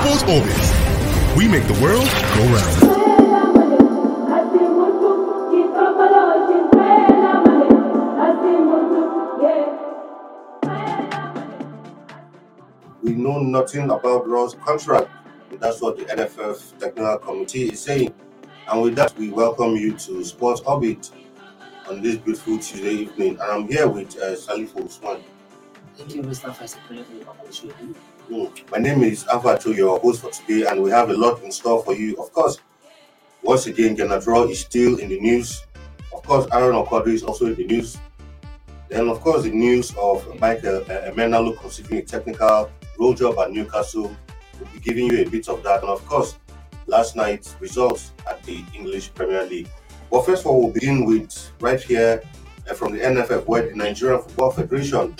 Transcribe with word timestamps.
Sports 0.00 0.22
Orbit. 0.22 1.36
We 1.36 1.46
make 1.46 1.66
the 1.66 1.74
world 1.74 2.08
go 2.34 2.44
round. 2.54 3.00
We 13.02 13.12
know 13.12 13.40
nothing 13.40 13.90
about 13.90 14.26
Rohr's 14.26 14.54
contract. 14.54 15.10
That's 15.58 15.82
what 15.82 15.98
the 15.98 16.04
NFF 16.06 16.78
Technical 16.78 17.18
Committee 17.18 17.68
is 17.68 17.80
saying. 17.80 18.14
And 18.68 18.80
with 18.80 18.96
that, 18.96 19.14
we 19.18 19.28
welcome 19.28 19.76
you 19.76 19.98
to 19.98 20.24
Sports 20.24 20.62
Orbit 20.62 21.10
on 21.90 22.00
this 22.00 22.16
beautiful 22.16 22.58
Tuesday 22.58 22.92
evening. 23.02 23.32
And 23.32 23.42
I'm 23.42 23.68
here 23.68 23.86
with 23.86 24.16
uh, 24.16 24.34
Salif 24.34 24.74
Usman. 24.82 25.22
Thank 25.96 26.14
you, 26.14 26.22
Mr. 26.22 26.56
Vice 26.56 26.76
President, 26.86 27.06
for 27.06 27.14
your 27.16 27.24
participation. 27.26 27.94
My 28.28 28.78
name 28.78 29.02
is 29.02 29.24
Afato, 29.24 29.74
your 29.74 29.98
host 30.00 30.22
for 30.22 30.30
today, 30.30 30.66
and 30.68 30.82
we 30.82 30.90
have 30.90 31.10
a 31.10 31.14
lot 31.14 31.42
in 31.42 31.50
store 31.50 31.82
for 31.82 31.94
you. 31.94 32.14
Of 32.16 32.32
course, 32.32 32.58
once 33.42 33.66
again, 33.66 33.96
Gernot 33.96 34.24
Rohr 34.24 34.50
is 34.50 34.60
still 34.60 34.98
in 34.98 35.08
the 35.08 35.18
news. 35.18 35.64
Of 36.14 36.22
course, 36.22 36.46
Aruna 36.46 36.86
Quadri 36.86 37.14
is 37.14 37.22
also 37.22 37.46
in 37.46 37.54
the 37.54 37.66
news. 37.66 37.98
Then, 38.88 39.08
of 39.08 39.20
course, 39.20 39.44
the 39.44 39.50
news 39.50 39.94
of 39.96 40.38
Michael 40.40 40.82
uh, 40.82 41.10
Emenalo 41.10 41.56
considering 41.58 42.00
a 42.00 42.02
technical 42.04 42.70
road 42.98 43.16
job 43.16 43.38
at 43.38 43.52
Newcastle. 43.52 44.14
We'll 44.60 44.70
be 44.72 44.80
giving 44.80 45.06
you 45.06 45.22
a 45.22 45.28
bit 45.28 45.48
of 45.48 45.62
that. 45.62 45.80
And 45.80 45.90
of 45.90 46.04
course, 46.06 46.38
last 46.86 47.16
night's 47.16 47.56
results 47.60 48.12
at 48.28 48.42
the 48.42 48.64
English 48.74 49.14
Premier 49.14 49.44
League. 49.44 49.68
But 50.10 50.26
first 50.26 50.42
of 50.42 50.48
all, 50.48 50.62
we'll 50.64 50.72
begin 50.72 51.04
with 51.04 51.50
right 51.60 51.80
here 51.80 52.22
uh, 52.68 52.74
from 52.74 52.92
the 52.92 52.98
NFF, 52.98 53.46
where 53.46 53.68
the 53.68 53.74
Nigerian 53.74 54.20
Football 54.22 54.50
Federation 54.52 55.16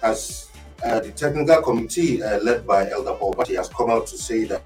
has 0.00 0.43
uh, 0.84 1.00
the 1.00 1.10
technical 1.12 1.62
committee 1.62 2.22
uh, 2.22 2.38
led 2.40 2.66
by 2.66 2.90
Elder 2.90 3.14
Paul 3.14 3.32
Bassey 3.32 3.56
has 3.56 3.68
come 3.68 3.90
out 3.90 4.06
to 4.08 4.18
say 4.18 4.44
that 4.44 4.62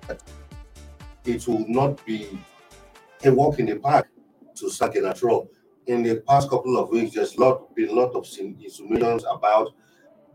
it 1.24 1.46
will 1.46 1.64
not 1.68 2.04
be 2.04 2.38
a 3.24 3.32
walk 3.32 3.58
in 3.58 3.66
the 3.66 3.76
park 3.76 4.08
to 4.56 4.68
sack 4.70 4.96
a 4.96 5.00
natural. 5.00 5.48
In 5.86 6.02
the 6.02 6.16
past 6.28 6.50
couple 6.50 6.76
of 6.76 6.90
weeks, 6.90 7.14
there's 7.14 7.38
lot 7.38 7.74
been 7.74 7.88
a 7.90 7.92
lot 7.92 8.14
of 8.14 8.26
sin- 8.26 8.58
insinuations 8.62 9.24
about 9.30 9.74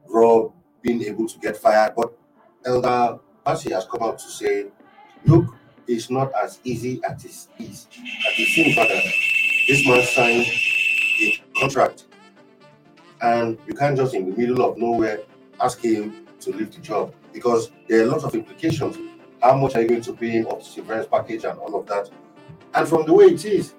Rohr 0.09 0.53
being 0.81 1.03
able 1.03 1.28
to 1.28 1.40
get 1.40 1.58
fired, 1.58 1.94
but 1.95 2.18
Elder 2.66 3.20
Bassey 3.45 3.72
has 3.72 3.86
come 3.86 4.03
out 4.03 4.18
to 4.20 4.30
say, 4.30 4.68
look, 5.25 5.53
it's 5.88 6.09
not 6.09 6.31
as 6.42 6.59
easy 6.64 7.02
as 7.03 7.25
it 7.25 7.64
is. 7.64 7.88
It 7.92 8.47
seems 8.47 8.75
that 8.75 8.90
uh, 8.90 9.02
this 9.68 9.86
man 9.86 10.03
signed 10.03 10.45
a 10.45 11.59
contract 11.59 12.06
and 13.22 13.58
you 13.68 13.73
can't 13.73 13.97
just 13.97 14.14
in 14.14 14.30
the 14.30 14.38
middle 14.38 14.64
of 14.64 14.78
nowhere 14.78 15.20
ask 15.62 15.80
him 15.82 16.26
to 16.40 16.52
leave 16.52 16.72
the 16.72 16.82
job 16.82 17.14
because 17.32 17.72
there 17.88 18.04
are 18.04 18.06
lots 18.06 18.23
of 18.23 18.36
implications. 18.36 18.98
How 19.42 19.56
much 19.58 19.76
are 19.76 19.82
you 19.82 19.88
going 19.90 20.02
to 20.02 20.14
pay 20.14 20.44
of 20.44 20.64
severance 20.64 21.08
package 21.08 21.44
and 21.44 21.58
all 21.59 21.80
of 21.80 21.88
that? 21.88 22.09
And 22.73 22.88
from 22.88 23.06
the 23.06 23.14
way 23.14 23.26
it 23.26 23.46
is, 23.46 23.76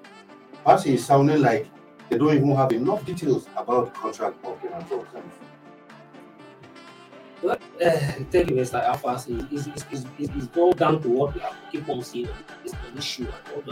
Bassey 0.65 0.93
is 0.93 1.05
sounding 1.05 1.41
like 1.41 1.67
they 2.09 2.17
don't 2.17 2.35
even 2.35 2.55
have 2.55 2.71
enough 2.71 3.05
details 3.05 3.47
about 3.55 3.85
the 3.85 3.99
contract 3.99 4.43
of 4.45 4.61
Gernot 4.61 4.87
Rohr. 4.89 5.05
Well, 7.41 7.57
uh, 7.83 7.89
thank 8.31 8.49
you, 8.49 8.55
Mr. 8.55 8.83
Alphas. 8.83 9.27
It's, 9.51 9.67
it's, 9.67 9.85
it's, 9.91 10.05
it's, 10.17 10.35
it's 10.35 10.57
all 10.57 10.73
down 10.73 11.01
to 11.01 11.09
what 11.09 11.33
we 11.35 11.41
have 11.41 11.55
keep 11.71 11.87
on 11.89 12.03
seeing. 12.03 12.29
It's 12.63 12.73
an 12.73 12.97
issue 12.97 13.27
and 13.27 13.65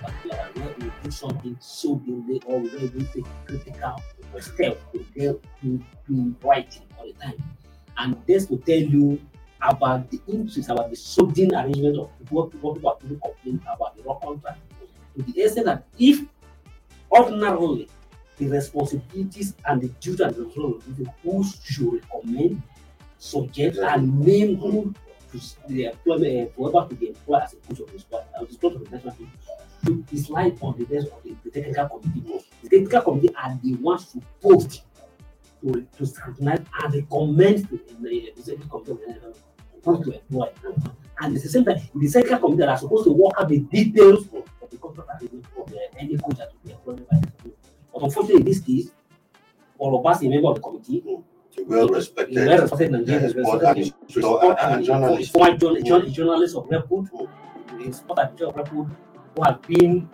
the 0.00 0.06
particular 0.06 0.48
where 0.54 0.74
we 0.78 0.92
do 1.02 1.10
something 1.10 1.56
so 1.60 1.96
big 1.96 2.42
or 2.46 2.62
take 2.62 3.24
critical 3.46 4.02
step 4.40 4.92
to 4.92 5.06
get 5.14 5.42
to 5.62 5.82
be 6.08 6.34
writing 6.42 6.82
all 6.98 7.06
the 7.06 7.12
time. 7.14 7.42
And 7.98 8.16
this 8.26 8.48
will 8.48 8.58
tell 8.58 8.76
you 8.76 9.20
about 9.60 10.10
the 10.10 10.20
interest, 10.28 10.68
about 10.68 10.90
the 10.90 10.96
sudden 10.96 11.54
arrangement 11.54 11.98
of 11.98 12.10
what, 12.30 12.54
what 12.56 12.74
people 12.74 12.90
are 12.90 12.98
really 13.02 13.20
complaining 13.22 13.62
about 13.72 13.96
the 13.96 14.02
Rohr 14.02 14.20
contract. 14.20 14.60
To 15.16 15.22
the 15.22 15.42
extent 15.42 15.66
that 15.66 15.84
if 15.98 16.20
ordinarily 17.10 17.88
the 18.36 18.48
responsibilities 18.48 19.54
and 19.64 19.80
the 19.80 19.88
duty 20.00 20.22
and 20.22 20.34
the 20.34 20.44
responsibility 20.44 21.10
who 21.22 21.44
should 21.64 21.94
recommend, 21.94 22.62
suggest, 23.18 23.78
and 23.78 24.20
name 24.20 24.56
who 24.58 24.94
to 25.32 25.68
the 25.68 25.86
employment, 25.86 26.50
uh, 26.50 26.52
whoever 26.56 26.88
to 26.88 26.94
be 26.94 27.08
employed 27.08 27.42
as 27.42 27.52
a 27.54 27.56
coach 27.56 27.80
of 27.80 27.92
the 27.92 27.98
squad, 27.98 28.24
uh, 28.38 28.44
the 28.44 28.52
squad 28.52 28.74
of 28.74 28.84
the 28.84 28.96
national 28.96 29.14
team, 29.14 29.30
should 29.86 30.12
is 30.12 30.28
lying 30.30 30.58
on 30.60 30.78
the 30.78 30.84
desk 30.84 31.08
of 31.12 31.22
the, 31.22 31.34
the 31.44 31.50
technical 31.50 31.98
committee. 32.00 32.44
The 32.62 32.68
technical 32.68 33.00
committee 33.02 33.34
are 33.36 33.58
the 33.62 33.74
ones 33.76 34.08
supposed 34.08 34.82
to, 35.62 35.86
to 35.98 36.06
scrutinize 36.06 36.60
and 36.82 36.94
recommend 36.94 37.68
to 37.68 37.80
the 38.00 38.28
executive 38.28 38.70
committee 38.70 38.92
of 38.92 39.00
the 39.22 39.28
uh, 39.28 39.32
who 39.84 40.04
to 40.04 40.12
employ. 40.18 40.48
And 41.20 41.36
at 41.36 41.42
the 41.42 41.48
same 41.48 41.64
time, 41.64 41.78
the 41.94 42.08
technical 42.10 42.38
committee 42.48 42.68
are 42.68 42.78
supposed 42.78 43.04
to 43.04 43.12
work 43.12 43.32
out 43.38 43.48
the 43.48 43.60
details 43.60 44.26
of 44.32 44.70
the 44.70 44.76
contract 44.78 45.22
agreement 45.22 45.46
of 45.56 45.72
uh, 45.72 45.76
any 45.98 46.16
that 46.16 46.26
will 46.28 46.48
be 46.64 46.72
employed 46.72 47.08
by 47.08 47.18
the 47.18 47.26
committee. 47.38 47.56
But 47.92 48.02
unfortunately, 48.02 48.40
in 48.40 48.44
this 48.46 48.60
case, 48.60 48.90
all 49.78 49.98
of 49.98 50.06
us, 50.06 50.22
a 50.22 50.28
member 50.28 50.48
of 50.48 50.56
the 50.56 50.60
committee, 50.62 51.02
well 51.66 51.88
a 51.88 51.92
respected 51.92 52.90
Nigerian 52.92 53.30
sport 53.30 53.62
respected 53.62 54.24
and, 54.24 54.58
and 54.74 54.84
journalist. 54.84 55.32
former 55.32 55.56
journal- 55.56 55.82
journal- 55.82 56.10
journalist 56.10 56.56
of 56.56 56.66
repute, 56.68 57.08
a 57.14 57.92
sport 57.92 58.18
administrator 58.18 58.46
of 58.48 58.56
repute, 58.56 58.88
who 59.36 59.42
have 59.42 59.62
been 59.62 60.08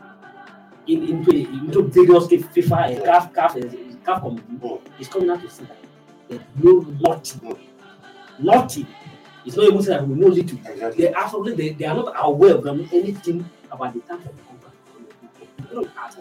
in, 0.86 1.02
into 1.04 1.30
into 1.30 1.82
various 1.88 2.26
FIFA 2.26 2.96
and 2.96 3.04
CAF 3.04 3.32
CAF 3.34 3.54
and 3.56 4.04
CAF 4.04 4.20
committee, 4.20 4.42
Mm. 4.52 4.80
is 5.00 5.08
coming 5.08 5.30
out 5.30 5.40
to 5.40 5.48
say 5.48 5.64
that 6.28 6.40
they 6.56 6.62
know 6.62 6.80
nothing, 7.00 7.56
nothing. 8.38 8.86
It's 9.44 9.56
not 9.56 9.66
even 9.66 9.82
saying 9.82 9.98
that 9.98 10.08
we 10.08 10.14
know 10.14 10.26
little. 10.28 10.58
Exactly. 10.58 11.04
They 11.04 11.12
absolutely 11.14 11.54
they, 11.68 11.74
they 11.74 11.84
are 11.86 11.94
not 11.94 12.12
aware 12.16 12.54
of 12.56 12.64
them 12.64 12.88
anything 12.92 13.48
about 13.70 13.94
the 13.94 14.00
terms 14.00 14.26
of 14.26 14.36
the 14.36 14.42
contract. 14.42 14.76
They 15.68 15.74
don't 15.74 15.90
ask 15.96 16.18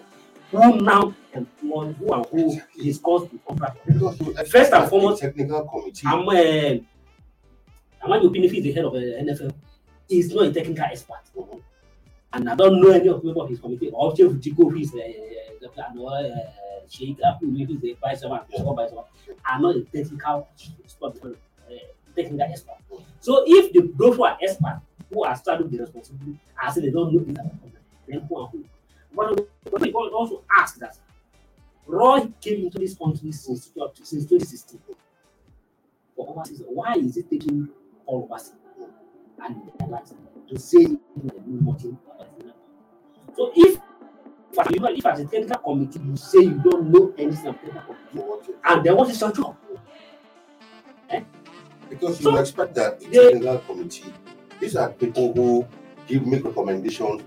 Who 0.51 0.81
now 0.81 1.13
employ 1.33 1.93
who 1.93 2.13
and 2.13 2.25
who 2.27 2.61
discuss 2.83 3.23
the 3.29 3.39
contract? 3.47 3.77
Because 3.85 4.17
First 4.49 4.73
and 4.73 4.89
foremost, 4.89 5.21
the 5.21 5.27
technical 5.27 5.63
committee. 5.65 6.01
I'm 6.07 6.27
uh, 6.27 8.05
Amani 8.05 8.27
Opinifi 8.27 8.57
is 8.57 8.63
the 8.63 8.71
head 8.73 8.85
of 8.85 8.93
the 8.93 8.99
NFL. 8.99 9.53
He's 10.09 10.33
not 10.33 10.45
a 10.47 10.51
technical 10.53 10.83
expert. 10.85 11.21
Mhm. 11.37 11.61
And 12.33 12.49
I 12.49 12.55
don't 12.55 12.81
know 12.81 12.89
any 12.89 13.09
of 13.09 13.21
the 13.21 13.27
members 13.27 13.43
of 13.43 13.49
his 13.49 13.59
committee. 13.59 13.89
Or 13.93 14.15
Chief 14.15 14.31
Tiko, 14.31 14.71
who 14.71 14.77
is 14.77 14.93
uh, 14.93 14.99
Dr. 15.61 15.81
Anwar 15.91 16.31
uh, 16.31 16.87
Sheikh 16.89 17.17
who 17.39 17.55
is 17.55 17.67
the 17.81 17.97
vice 18.01 18.21
chairman, 18.21 18.41
yeah. 18.49 18.63
vice 18.63 18.89
chairman. 18.89 19.05
I'm 19.45 19.61
not 19.61 19.75
a 19.75 19.81
technical 19.81 20.47
sport, 20.85 21.17
uh, 21.23 21.29
technical 22.15 22.41
expert. 22.41 22.77
So 23.19 23.43
if 23.45 23.73
the 23.73 23.91
those 23.97 24.15
who 24.15 24.23
are 24.23 24.37
experts, 24.41 24.79
who 25.13 25.23
are 25.23 25.35
starting 25.35 25.69
the 25.69 25.79
responsibility, 25.79 26.39
I 26.61 26.71
say 26.71 26.81
they 26.81 26.89
don't 26.89 27.13
know 27.13 27.19
this 27.19 27.37
then 28.07 28.21
who 28.21 28.37
are 28.37 28.47
who? 28.47 28.63
But 29.13 29.81
we 29.81 29.91
also 29.91 30.43
ask 30.57 30.77
that 30.79 30.97
Rohr 31.87 32.31
came 32.41 32.65
into 32.65 32.79
this 32.79 32.95
country 32.95 33.31
since, 33.31 33.71
since 34.03 34.25
2016 34.25 34.79
for 36.15 36.29
over 36.29 36.43
Why 36.69 36.93
is 36.95 37.17
it 37.17 37.29
taking 37.29 37.69
all 38.05 38.25
of 38.25 38.31
us 38.31 38.51
and 39.43 39.71
to 40.49 40.59
say 40.59 40.87
nothing? 41.45 41.97
So 43.35 43.51
if 43.55 43.79
you, 44.69 44.87
if 44.87 45.05
as 45.05 45.19
a 45.19 45.25
technical 45.25 45.57
committee 45.57 45.99
you 46.03 46.17
say 46.17 46.39
you 46.39 46.61
don't 46.63 46.89
know 46.89 47.13
anything 47.17 47.47
about 47.47 47.61
technical 47.61 47.95
committee 48.11 48.53
and 48.63 48.97
what 48.97 49.09
is 49.09 49.21
your 49.21 49.31
job? 49.31 49.55
Because 51.89 52.19
So, 52.19 52.31
you 52.31 52.37
expect 52.37 52.75
that 52.75 52.99
the 52.99 53.05
technical 53.07 53.57
committee, 53.59 54.13
these 54.59 54.75
are 54.75 54.89
people 54.91 55.33
who 55.33 55.67
give 56.07 56.25
make 56.25 56.43
recommendations, 56.45 57.21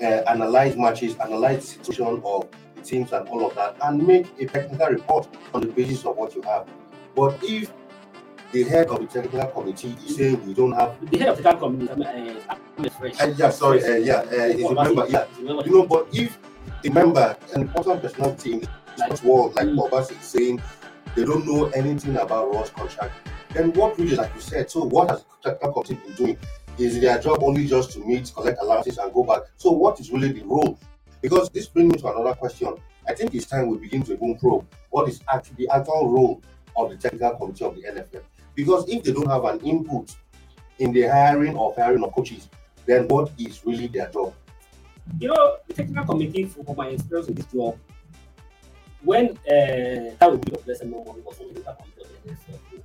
uh, 0.00 0.04
analyze 0.04 0.76
matches, 0.76 1.16
analyze 1.16 1.74
the 1.76 1.84
situation 1.84 2.22
of 2.24 2.48
the 2.76 2.82
teams 2.82 3.12
and 3.12 3.28
all 3.28 3.46
of 3.46 3.54
that, 3.54 3.76
and 3.82 4.06
make 4.06 4.26
a 4.40 4.46
technical 4.46 4.88
report 4.88 5.28
on 5.52 5.60
the 5.60 5.66
basis 5.68 6.04
of 6.06 6.16
what 6.16 6.34
you 6.34 6.42
have. 6.42 6.66
But 7.14 7.38
if 7.42 7.70
the 8.52 8.64
head 8.64 8.86
of 8.88 9.00
the 9.00 9.06
technical 9.06 9.46
committee 9.48 9.96
is 10.06 10.16
saying 10.16 10.46
we 10.46 10.54
don't 10.54 10.72
have, 10.72 10.94
The 11.10 11.18
head 11.18 11.28
of 11.28 11.36
the 11.36 11.42
technical 11.42 11.70
committee, 11.70 12.36
uh, 12.48 12.54
Ahmed 12.78 12.92
Fresh. 12.92 13.20
uh, 13.20 13.34
yeah, 13.36 13.50
sorry, 13.50 13.84
uh, 13.84 13.96
yeah, 13.96 14.14
uh, 14.20 14.52
he's 14.52 14.64
a 14.70 14.74
member, 14.74 15.06
yeah, 15.08 15.24
you 15.40 15.70
know, 15.72 15.86
but 15.86 16.06
if 16.12 16.38
a 16.84 16.90
member, 16.90 17.36
an 17.54 17.62
important 17.62 18.02
personality 18.02 18.52
in 18.54 18.60
the 18.60 19.20
world, 19.24 19.54
like 19.56 19.66
Mm. 19.66 19.76
Bobas 19.78 20.10
is 20.10 20.24
saying, 20.24 20.62
they 21.14 21.24
don't 21.24 21.46
know 21.46 21.66
anything 21.70 22.16
about 22.16 22.52
Rohr's 22.52 22.70
contract, 22.70 23.12
then 23.52 23.72
what 23.74 23.98
really, 23.98 24.16
like 24.16 24.34
you 24.34 24.40
said, 24.40 24.70
so 24.70 24.84
what 24.84 25.10
has 25.10 25.24
the 25.42 25.50
technical 25.50 25.82
committee 25.82 26.06
been 26.06 26.14
doing? 26.16 26.38
Is 26.78 27.00
their 27.00 27.18
job 27.18 27.42
only 27.42 27.66
just 27.66 27.90
to 27.92 27.98
meet, 28.00 28.30
collect 28.34 28.58
allowances, 28.62 28.98
and 28.98 29.12
go 29.12 29.24
back? 29.24 29.42
So, 29.56 29.72
what 29.72 29.98
is 29.98 30.12
really 30.12 30.30
the 30.30 30.44
role? 30.44 30.78
Because 31.20 31.50
this 31.50 31.66
brings 31.66 31.92
me 31.92 31.98
to 32.00 32.06
another 32.06 32.34
question. 32.34 32.76
I 33.08 33.14
think 33.14 33.34
it's 33.34 33.46
time 33.46 33.66
we 33.66 33.78
begin 33.78 34.04
to 34.04 34.12
even 34.12 34.38
probe 34.38 34.64
what 34.90 35.08
is 35.08 35.20
actually 35.28 35.66
the 35.66 35.74
actual 35.74 36.08
role 36.08 36.40
of 36.76 36.90
the 36.90 36.96
technical 36.96 37.30
committee 37.32 37.64
of 37.64 37.74
the 37.74 37.82
NFF. 37.82 38.22
Because 38.58 38.88
if 38.88 39.04
they 39.04 39.12
don't 39.12 39.28
have 39.30 39.44
an 39.44 39.60
input 39.60 40.16
in 40.80 40.92
the 40.92 41.02
hiring 41.02 41.54
or 41.56 41.72
firing 41.74 42.02
of 42.02 42.12
coaches, 42.12 42.48
then 42.86 43.06
what 43.06 43.30
is 43.38 43.64
really 43.64 43.86
their 43.86 44.10
job? 44.10 44.34
You 45.20 45.28
know, 45.28 45.58
the 45.68 45.74
technical 45.74 46.04
committee, 46.04 46.46
from 46.46 46.74
my 46.76 46.88
experience 46.88 47.28
in 47.28 47.36
this 47.36 47.46
job, 47.46 47.78
when 49.04 49.30
uh, 49.30 50.10
that 50.18 50.28
would 50.28 50.44
be 50.44 50.50
the 50.50 50.58
blessed 50.58 50.86
moment 50.86 51.24
was 51.24 51.38
on 51.38 51.54
the 51.54 51.60
committee 51.60 52.02
of 52.02 52.08
the 52.24 52.30
NSF, 52.32 52.82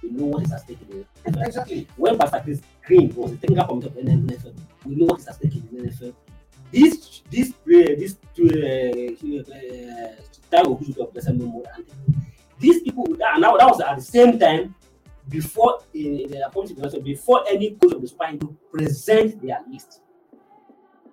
we 0.00 0.10
know 0.10 0.26
what 0.26 0.44
is 0.44 0.52
at 0.52 0.60
stake 0.60 0.78
in 0.88 0.98
the 1.24 1.32
NFL. 1.32 1.46
Exactly. 1.48 1.88
When 1.96 2.18
Pastor 2.18 2.40
Chris 2.44 2.62
Green 2.84 3.12
was 3.16 3.32
the 3.32 3.36
technical 3.38 3.66
committee 3.66 3.88
of 3.88 3.94
the 3.96 4.02
NFL, 4.02 4.54
we 4.84 4.94
know 4.94 5.06
what 5.06 5.18
is 5.18 5.26
at 5.26 5.34
stake 5.34 5.56
in 5.56 5.68
the 5.72 5.88
NFL. 5.88 6.14
This 6.70 7.22
this 7.32 7.50
uh, 7.50 7.54
this 7.66 8.14
uh, 8.38 8.44
uh, 10.56 10.74
Bishop 10.74 11.16
of 11.16 11.26
Memory, 11.26 11.64
and 11.74 11.84
these 12.60 12.80
people 12.82 13.06
and 13.06 13.40
now 13.40 13.56
that 13.56 13.68
was 13.68 13.80
at 13.80 13.96
the 13.96 14.02
same 14.02 14.38
time 14.38 14.72
before 15.36 15.74
uh, 15.74 15.82
the 15.92 16.42
appointed 16.46 16.80
council, 16.80 17.00
before 17.02 17.44
any 17.46 17.72
coach 17.72 17.92
of 17.92 18.00
the 18.00 18.08
Super 18.08 18.28
Eagles 18.32 18.54
present 18.72 19.42
their 19.42 19.60
list, 19.70 20.00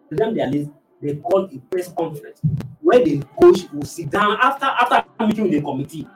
present 0.07 0.35
their 0.35 0.47
list, 0.47 0.69
they 1.01 1.15
call 1.15 1.43
a 1.45 1.57
press 1.69 1.91
conference 1.91 2.39
where 2.79 3.03
the 3.03 3.21
coach 3.41 3.69
will 3.73 3.83
sit 3.83 4.09
down 4.09 4.37
after 4.41 4.65
after 4.65 5.03
meeting 5.25 5.51
the 5.51 5.61
committee. 5.61 6.07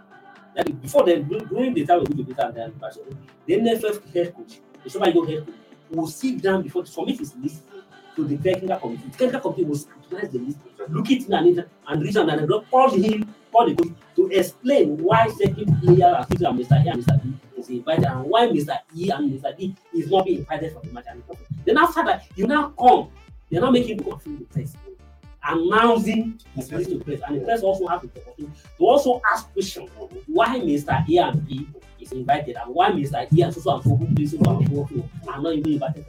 Is, 0.56 0.76
before 0.76 1.04
then, 1.04 1.28
during 1.28 1.74
the 1.74 1.86
time 1.86 2.00
of 2.00 2.08
the 2.08 2.16
debate 2.16 2.38
and 2.40 2.56
the 3.46 3.54
NFL 3.54 4.14
head 4.14 4.34
coach, 4.34 4.60
the 4.84 4.90
Super 4.90 5.10
Eagles 5.10 5.30
head 5.30 5.46
coach, 5.46 5.56
will 5.90 6.08
sit 6.08 6.42
down 6.42 6.64
before 6.64 6.84
to 6.84 6.92
submit 6.92 7.20
his 7.20 7.36
list 7.36 7.62
to 8.16 8.24
the 8.24 8.38
technical 8.38 8.78
committee. 8.78 9.10
The 9.12 9.18
technical 9.18 9.52
committee 9.52 9.70
will 9.70 9.78
scrutinize 9.78 10.32
the 10.32 10.40
list, 10.40 10.60
look 10.90 11.12
it 11.12 11.28
in 11.28 11.34
and 11.34 11.66
and 11.88 12.02
reason 12.02 12.30
and 12.30 12.50
call 12.72 12.90
him, 12.90 13.36
the 13.66 13.94
to 14.16 14.28
explain 14.30 14.98
why 14.98 15.28
certain 15.30 15.80
player 15.80 16.08
are 16.08 16.26
Mr. 16.26 16.72
A 16.72 16.90
and 16.90 17.04
Mr. 17.04 17.24
B 17.24 17.34
is 17.58 17.70
invited 17.70 18.06
and 18.06 18.24
why 18.24 18.48
Mr. 18.48 18.78
E 18.96 19.10
and 19.10 19.32
Mr. 19.32 19.56
D 19.58 19.76
is 19.94 20.10
not 20.10 20.26
being 20.26 20.40
invited 20.40 20.74
for 20.74 20.82
the 20.82 20.92
match. 20.92 21.06
And 21.10 21.24
then 21.66 21.78
after 21.78 22.04
that, 22.04 22.26
you 22.36 22.48
now 22.48 22.70
come, 22.80 23.10
they 23.50 23.60
not 23.60 23.74
making 23.74 23.98
go 23.98 24.18
through 24.18 24.38
the 24.38 24.60
test, 24.60 24.78
announcing 25.44 26.40
his 26.56 26.72
list 26.72 26.90
to 26.90 27.00
press, 27.00 27.22
and 27.28 27.42
the 27.42 27.46
press 27.46 27.62
also 27.62 27.88
have 27.88 28.02
the 28.02 28.08
opportunity 28.22 28.52
to 28.78 28.84
also 28.84 29.22
ask 29.32 29.52
questions 29.54 29.90
why 30.28 30.60
Mr. 30.60 31.08
A 31.10 31.18
and 31.18 31.48
B 31.48 31.68
is 32.00 32.12
invited 32.12 32.58
and 32.58 32.74
why 32.74 32.92
Mr. 32.92 33.32
E 33.32 33.42
and 33.42 33.54
so 33.54 33.62
so 33.62 33.76
and 33.76 33.84
so 33.84 33.96
who 33.96 34.16
plays 34.16 34.32
so 34.32 34.38
and 34.38 34.68
so 34.68 35.32
are 35.32 35.42
not 35.42 35.54
even 35.54 35.74
invited. 35.74 36.06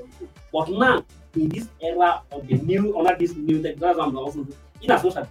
But 0.50 0.70
now, 0.70 1.04
in 1.34 1.50
this 1.50 1.68
era 1.82 2.22
of 2.32 2.46
the 2.48 2.54
new, 2.54 2.98
under 2.98 3.14
this 3.18 3.34
new 3.34 3.62
tech, 3.62 3.76
that's 3.76 3.98
what 3.98 4.08
I'm 4.08 4.16
also 4.16 4.46
in 4.80 4.90
as 4.90 5.04
much 5.04 5.16
as 5.16 5.28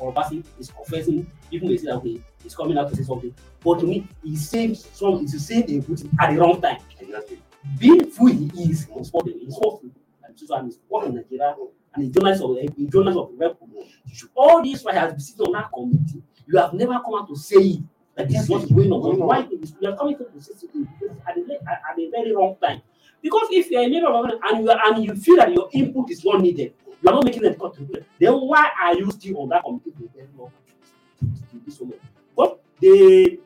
uh, 0.00 0.04
Obasi 0.04 0.44
is 0.58 0.70
confessing, 0.70 1.26
people 1.50 1.68
may 1.68 1.76
say 1.76 1.86
that 1.86 1.96
okay, 1.96 2.20
he's 2.42 2.54
coming 2.54 2.78
out 2.78 2.88
to 2.90 2.96
say 2.96 3.02
something. 3.02 3.34
But 3.64 3.80
to 3.80 3.86
me, 3.86 4.06
he 4.22 4.36
says 4.36 4.88
some 4.92 5.20
he's 5.20 5.46
saying 5.46 5.64
a 5.70 5.78
good 5.80 6.08
at 6.20 6.32
the 6.34 6.40
wrong 6.40 6.60
time. 6.60 6.78
Exactly. 7.00 7.40
Being 7.78 8.10
who 8.10 8.26
he 8.26 8.70
is 8.70 8.86
in 8.88 9.04
sport, 9.04 9.26
in 9.26 9.50
sport, 9.50 9.82
and 9.82 10.38
so 10.38 10.54
and 10.56 10.66
he's 10.68 10.78
working 10.88 11.10
in 11.10 11.16
Nigeria 11.16 11.54
and 11.94 12.04
a 12.04 12.08
journalist 12.20 12.42
of 12.42 12.50
a 12.56 12.66
journalist 12.90 13.18
of 13.18 13.38
the 13.38 14.28
all 14.34 14.62
this 14.62 14.84
why 14.84 14.94
has 14.94 15.12
been 15.12 15.20
sitting 15.20 15.46
on 15.46 15.52
that 15.52 15.70
committee. 15.72 16.22
You 16.46 16.58
have 16.58 16.72
never 16.72 16.98
come 17.00 17.14
out 17.18 17.28
to 17.28 17.36
say 17.36 17.56
it 17.56 17.80
that 18.14 18.28
this 18.28 18.42
is 18.42 18.48
what 18.48 18.64
is 18.64 18.70
going 18.70 18.90
on. 18.92 19.18
Why 19.18 19.46
you 19.80 19.88
are 19.88 19.96
coming 19.96 20.16
to 20.16 20.24
say 20.40 20.52
something 20.54 20.88
at 21.26 21.36
a, 21.36 22.10
very 22.10 22.34
wrong 22.34 22.56
time? 22.62 22.82
Because 23.22 23.48
if 23.50 23.70
you 23.70 23.78
are 23.78 23.84
a 23.84 23.88
member 23.88 24.08
of 24.08 24.24
and 24.42 24.64
you 24.64 24.70
are, 24.70 24.78
and 24.86 25.04
you 25.04 25.14
feel 25.14 25.36
that 25.36 25.52
your 25.52 25.68
input 25.72 26.10
is 26.10 26.24
not 26.24 26.40
needed, 26.40 26.72
you 27.02 27.08
are 27.10 27.14
not 27.14 27.24
making 27.24 27.44
any 27.44 27.54
contribution, 27.54 28.04
then 28.18 28.32
why 28.32 28.70
are 28.82 28.94
you 28.94 29.10
still 29.10 29.42
on 29.42 29.48
that 29.50 29.64
committee 29.64 29.92
to 29.92 30.10
very 30.14 30.28
long 30.36 30.50
to 31.20 31.60
this 31.64 31.80
moment? 31.80 32.00
But 32.36 32.60
the 32.80 33.40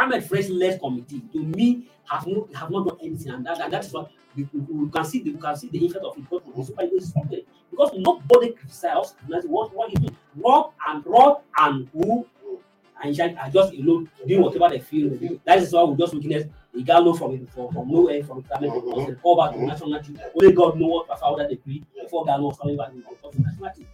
Ahmed 0.00 0.24
Fresh 0.24 0.48
led 0.48 0.80
committee 0.80 1.22
to 1.32 1.38
me 1.40 1.88
have 2.10 2.26
not 2.26 2.54
have 2.54 2.70
not 2.70 2.86
done 2.86 2.98
anything, 3.02 3.32
and 3.32 3.46
that 3.46 3.60
and 3.60 3.72
that's 3.72 3.92
what 3.92 4.10
we, 4.36 4.48
we, 4.52 4.60
we 4.60 4.90
can 4.90 5.04
see 5.04 5.22
the, 5.22 5.32
we 5.32 5.40
can 5.40 5.56
see 5.56 5.68
the 5.68 5.84
effect 5.86 6.04
of. 6.04 6.16
But 6.30 6.42
the 6.56 6.64
Super 6.64 6.82
is 6.82 7.12
something 7.12 7.42
because 7.70 7.90
nobody 7.96 8.52
criticizes 8.52 9.14
what 9.46 9.74
what 9.74 9.90
he 9.90 9.96
did. 9.96 10.14
Rob 10.36 10.72
and 10.88 11.06
Rob 11.06 11.42
and 11.58 11.88
who 11.92 12.26
and 13.04 13.14
Shaq 13.14 13.36
are 13.38 13.50
just 13.50 13.74
alone 13.74 14.08
doing 14.26 14.42
whatever 14.42 14.68
they 14.70 14.80
feel. 14.80 15.10
That 15.44 15.58
is 15.58 15.72
why 15.72 15.82
we 15.84 15.96
just 15.96 16.14
witness 16.14 16.44
Ighalo 16.76 17.16
from 17.16 17.46
from, 17.46 17.72
from 17.72 17.90
nowhere 17.90 18.24
from 18.24 18.40
because 18.40 19.06
they 19.06 19.14
call 19.14 19.36
back 19.36 19.54
to 19.54 19.64
national 19.64 20.02
team. 20.02 20.18
Only 20.34 20.52
God 20.52 20.78
knows 20.80 20.90
what 20.90 21.08
Rafa 21.08 21.34
that 21.38 21.50
degree 21.50 21.84
before 22.02 22.24
Galo 22.24 22.48
was 22.48 22.58
coming 22.58 22.76
back 22.76 22.90
to 22.90 23.40
national 23.40 23.70
team. 23.70 23.86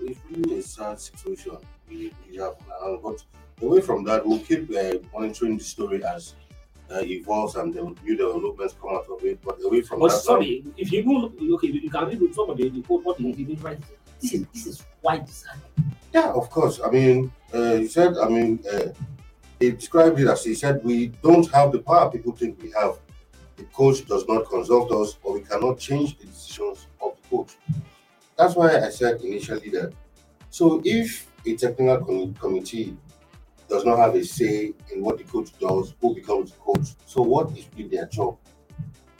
It's 0.00 0.20
really 0.30 0.58
a 0.58 0.62
sad 0.62 1.00
situation 1.00 1.56
we, 1.88 2.12
we 2.30 2.36
have 2.38 2.54
now. 2.68 2.98
But 3.02 3.22
away 3.62 3.80
from 3.80 4.04
that, 4.04 4.26
we'll 4.26 4.40
keep 4.40 4.70
uh, 4.70 4.94
monitoring 5.12 5.56
the 5.56 5.64
story 5.64 6.02
as 6.04 6.34
uh, 6.90 7.00
evolves 7.02 7.54
and 7.56 7.72
the 7.72 7.82
new 8.02 8.16
developments 8.16 8.74
come 8.80 8.94
out 8.94 9.06
of 9.08 9.24
it. 9.24 9.40
But 9.42 9.58
away 9.64 9.82
from 9.82 10.00
But 10.00 10.08
that, 10.08 10.18
sorry, 10.18 10.64
if 10.76 10.90
you 10.92 11.04
go 11.04 11.32
okay, 11.54 11.68
you 11.68 11.90
can 11.90 12.06
read 12.06 12.34
some 12.34 12.50
of 12.50 12.56
the 12.56 12.70
report 12.70 13.04
what 13.04 13.18
he 13.18 13.44
did 13.44 13.62
right. 13.62 13.78
This 14.24 14.32
is 14.32 14.46
this 14.52 14.66
is. 14.66 14.84
Yeah, 16.14 16.30
of 16.32 16.48
course. 16.48 16.80
I 16.84 16.90
mean, 16.90 17.30
uh, 17.52 17.74
he 17.74 17.86
said, 17.88 18.16
I 18.16 18.28
mean, 18.28 18.64
uh, 18.72 18.88
he 19.60 19.72
described 19.72 20.18
it 20.18 20.28
as 20.28 20.44
he 20.44 20.54
said, 20.54 20.82
we 20.82 21.08
don't 21.22 21.50
have 21.52 21.72
the 21.72 21.80
power 21.80 22.10
people 22.10 22.32
think 22.34 22.62
we 22.62 22.70
have. 22.70 22.98
The 23.56 23.64
coach 23.64 24.06
does 24.06 24.26
not 24.26 24.48
consult 24.48 24.90
us, 24.92 25.18
or 25.22 25.34
we 25.34 25.40
cannot 25.40 25.78
change 25.78 26.18
the 26.18 26.26
decisions 26.26 26.86
of 27.02 27.16
the 27.20 27.28
coach. 27.36 27.52
That's 28.36 28.54
why 28.56 28.80
I 28.80 28.88
said 28.88 29.20
initially 29.20 29.68
that. 29.70 29.92
So 30.50 30.80
if 30.84 31.30
a 31.46 31.54
technical 31.54 32.04
com- 32.06 32.34
committee 32.34 32.96
does 33.68 33.84
not 33.84 33.98
have 33.98 34.14
a 34.14 34.24
say 34.24 34.72
in 34.92 35.02
what 35.02 35.18
the 35.18 35.24
coach 35.24 35.50
does, 35.58 35.94
who 36.00 36.14
becomes 36.14 36.52
the 36.52 36.58
coach, 36.58 36.88
so 37.06 37.22
what 37.22 37.56
is 37.56 37.66
really 37.76 37.88
their 37.90 38.06
job? 38.06 38.38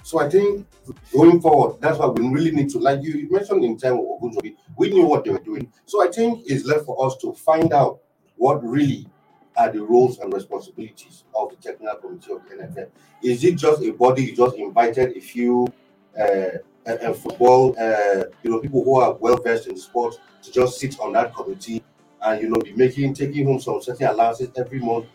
So 0.05 0.21
I 0.21 0.29
think 0.29 0.67
going 1.13 1.41
forward, 1.41 1.81
that's 1.81 1.99
why 1.99 2.07
we 2.09 2.29
really 2.29 2.51
need 2.51 2.69
to, 2.71 2.79
like 2.79 3.03
you 3.03 3.27
mentioned 3.31 3.65
in 3.65 3.79
time 3.79 3.99
we 4.77 4.91
knew 4.91 5.07
what 5.07 5.25
they 5.25 5.31
were 5.31 5.39
doing. 5.39 5.73
So 5.87 6.07
I 6.07 6.13
think 6.13 6.43
it's 6.45 6.67
left 6.67 6.85
for 6.85 7.07
us 7.07 7.17
to 7.23 7.33
find 7.33 7.73
out 7.73 8.01
what 8.37 8.63
really 8.63 9.07
are 9.57 9.73
the 9.73 9.83
roles 9.83 10.19
and 10.19 10.31
responsibilities 10.31 11.25
of 11.35 11.49
the 11.49 11.57
technical 11.57 11.97
committee 11.97 12.33
of 12.33 12.43
the 12.47 12.57
NFL. 12.57 12.91
Is 13.23 13.45
it 13.45 13.57
just 13.57 13.83
a 13.83 13.93
body 13.93 14.25
you 14.25 14.37
just 14.37 14.57
invited 14.57 15.17
a 15.17 15.21
few 15.21 15.73
uh, 16.19 16.59
uh, 16.87 17.13
football, 17.15 17.75
uh, 17.79 18.25
you 18.43 18.51
know, 18.51 18.59
people 18.61 18.85
who 18.85 19.01
are 19.01 19.15
well 19.15 19.39
versed 19.39 19.69
in 19.69 19.77
sport 19.79 20.21
to 20.43 20.53
just 20.53 20.79
sit 20.79 21.01
on 21.01 21.13
that 21.15 21.35
committee 21.35 21.83
and 22.21 22.43
you 22.43 22.51
know 22.51 22.61
be 22.61 22.73
making 22.73 23.15
taking 23.15 23.47
home 23.47 23.59
some 23.59 23.81
certain 23.81 24.07
allowances 24.07 24.51
every 24.57 24.81
month, 24.81 25.07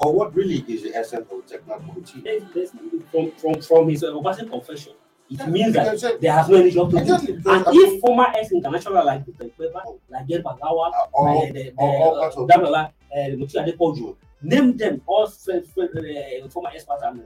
or 0.00 0.12
what 0.14 0.34
really 0.34 0.64
is 0.68 0.82
the 0.84 0.94
essence 0.94 1.26
of 1.30 1.42
the 1.46 1.48
technical 1.58 1.80
committee? 1.80 2.22
Let's- 2.24 2.54
let's- 2.54 2.72
From 3.10 3.30
from 3.32 3.60
from 3.62 3.88
his 3.88 4.04
uh, 4.04 4.12
confession, 4.50 4.92
it 5.30 5.46
means 5.48 5.72
that 5.74 6.18
there 6.20 6.32
has 6.32 6.48
no 6.48 6.56
any 6.56 6.70
job 6.70 6.90
to 6.90 6.96
do. 6.96 7.02
Exactly, 7.02 7.34
And 7.34 7.64
if 7.68 8.00
former 8.00 8.26
ex 8.36 8.52
international 8.52 9.04
like 9.04 9.24
Kweba, 9.26 9.82
like 10.10 10.26
Gail 10.26 10.42
Bagawa, 10.42 10.92
uh, 10.92 11.06
all, 11.12 11.34
like 11.44 11.52
the, 11.54 11.62
the, 11.70 11.72
all, 11.78 12.02
all 12.02 12.16
uh, 12.16 12.20
parts 12.20 12.36
of 12.36 12.48
Damola, 12.48 12.82
uh, 12.86 13.16
Mutiu 13.40 13.58
Adepoju, 13.64 14.16
name 14.42 14.76
them 14.76 15.00
all 15.06 15.24
uh, 15.24 16.48
former 16.50 16.70
experts 16.74 17.02
and 17.02 17.22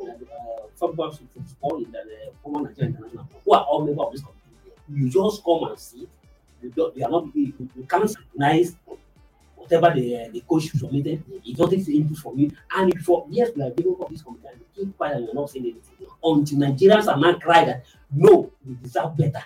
football 0.77 1.11
football 1.11 1.77
in 1.85 1.91
the 1.93 2.33
former 2.43 2.69
Nigerian 2.69 2.95
international 2.95 3.29
who 3.45 3.53
are 3.55 3.65
all 3.65 3.85
members 3.85 4.05
of 4.07 4.13
this 4.13 4.21
committee. 4.23 4.73
You 4.95 5.09
just 5.11 5.45
come 5.45 5.65
and 5.69 5.79
see. 5.79 6.07
You 6.63 6.71
don't, 6.71 6.95
they 6.95 7.03
are 7.03 7.11
not. 7.11 7.25
You, 7.35 7.53
you 7.77 7.85
can't 7.89 8.09
scrutinize 8.09 8.77
whatever 9.73 9.99
the 10.01 10.17
uh, 10.17 10.29
the 10.33 10.41
coach 10.43 10.71
submitted. 10.71 11.23
He 11.43 11.55
doesn't 11.55 11.85
take 11.85 11.95
input 11.95 12.19
from 12.19 12.39
you. 12.39 12.51
And 12.75 13.05
for 13.05 13.27
years 13.31 13.51
we 13.57 13.63
have 13.63 13.77
given 13.77 13.97
for 13.97 14.09
this 14.11 14.23
committee, 14.23 14.47
and 14.51 14.61
you 14.61 14.67
keep 14.85 14.97
quiet 14.97 15.17
and 15.17 15.25
you're 15.27 15.35
not 15.35 15.51
saying 15.51 15.65
anything 15.67 16.07
until 16.23 16.59
Nigerians 16.59 17.07
are 17.13 17.19
not 17.19 17.41
crying 17.41 17.67
that 17.67 17.85
no, 18.15 18.51
we 18.67 18.75
deserve 18.83 19.17
better. 19.17 19.43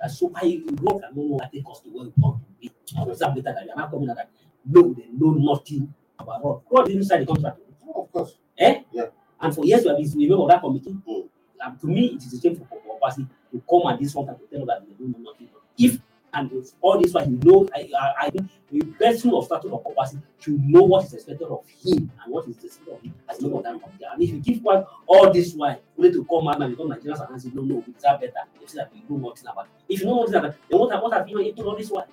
That's 0.00 0.18
so 0.18 0.26
why 0.26 0.42
you 0.42 0.64
know 0.80 0.98
can 0.98 1.14
know 1.14 1.22
what 1.36 1.52
take 1.52 1.64
us 1.70 1.80
to 1.80 1.88
where 1.90 2.04
we 2.04 2.12
want 2.16 2.42
to 2.42 2.52
be. 2.60 2.70
And 2.96 3.06
we 3.06 3.12
deserve 3.12 3.34
better 3.36 3.54
than 3.58 3.70
are 3.70 3.76
not 3.76 3.90
coming 3.90 4.10
at 4.10 4.16
that. 4.16 4.30
No, 4.64 4.92
they 4.94 5.06
know 5.12 5.32
nothing 5.32 5.92
about 6.18 6.44
us. 6.44 6.62
God 6.70 6.84
didn't 6.86 7.04
sign 7.04 7.20
the 7.20 7.26
contract. 7.26 7.58
Oh, 7.88 8.02
of 8.02 8.12
course. 8.12 8.36
Eh? 8.58 8.82
Yeah. 8.92 9.06
And 9.40 9.54
for 9.54 9.64
years 9.64 9.82
we 9.82 9.88
have 9.88 9.98
been 9.98 10.12
a 10.12 10.28
member 10.28 10.42
of 10.44 10.48
that 10.50 10.60
committee. 10.60 10.96
Mm. 11.08 11.28
Um, 11.64 11.78
to 11.78 11.86
me, 11.86 12.06
it 12.14 12.22
is 12.24 12.34
a 12.34 12.40
shame 12.40 12.56
for 12.56 12.66
Obasi 13.00 13.26
to 13.52 13.62
come 13.70 13.92
at 13.92 14.00
this 14.00 14.14
one 14.14 14.28
and 14.28 14.38
to 14.38 14.46
tell 14.46 14.62
us 14.62 14.66
that 14.68 14.86
they 14.86 14.94
don't 14.94 15.12
know 15.12 15.30
nothing. 15.30 15.48
If 15.78 15.98
and 16.34 16.50
all 16.80 16.98
this 17.00 17.12
while 17.12 17.28
you 17.28 17.38
know, 17.42 17.68
I, 17.74 17.90
I, 17.98 18.26
I 18.26 18.30
think 18.30 18.48
the 18.70 18.78
of 19.06 19.44
status 19.44 19.70
of 19.70 19.84
Obasi 19.84 20.22
should 20.38 20.62
know 20.64 20.82
what 20.82 21.04
is 21.04 21.12
expected 21.14 21.46
of 21.46 21.66
him 21.68 22.10
and 22.24 22.32
what 22.32 22.48
is 22.48 22.56
expected 22.64 22.94
of 22.94 23.02
him 23.02 23.14
as 23.28 23.40
member 23.40 23.58
of 23.58 23.64
that 23.64 23.72
committee. 23.82 24.04
And 24.10 24.22
if 24.22 24.30
you 24.30 24.38
give 24.40 24.62
one 24.62 24.84
all 25.06 25.32
this 25.32 25.52
while, 25.54 25.78
only 25.98 26.12
to 26.12 26.24
come 26.24 26.48
out 26.48 26.62
and 26.62 26.74
become 26.76 26.88
Nigerians 26.90 27.28
and 27.30 27.42
say, 27.42 27.50
no, 27.52 27.62
no, 27.62 27.76
we 27.86 27.92
deserve 27.92 28.20
better. 28.20 28.32
They 28.58 28.66
say 28.66 28.78
that 28.78 28.92
we 28.92 29.02
know 29.08 29.28
nothing 29.28 29.46
about 29.46 29.66
it. 29.66 29.70
If 29.94 30.00
you 30.00 30.06
know 30.06 30.20
nothing 30.20 30.34
about 30.36 30.50
it, 30.54 30.60
then 30.70 30.78
what, 30.80 30.92
have- 30.92 31.02
what 31.02 31.12
have 31.12 31.28
you 31.28 31.40
eaten 31.40 31.64
all 31.64 31.76
this 31.76 31.90
while? 31.90 32.08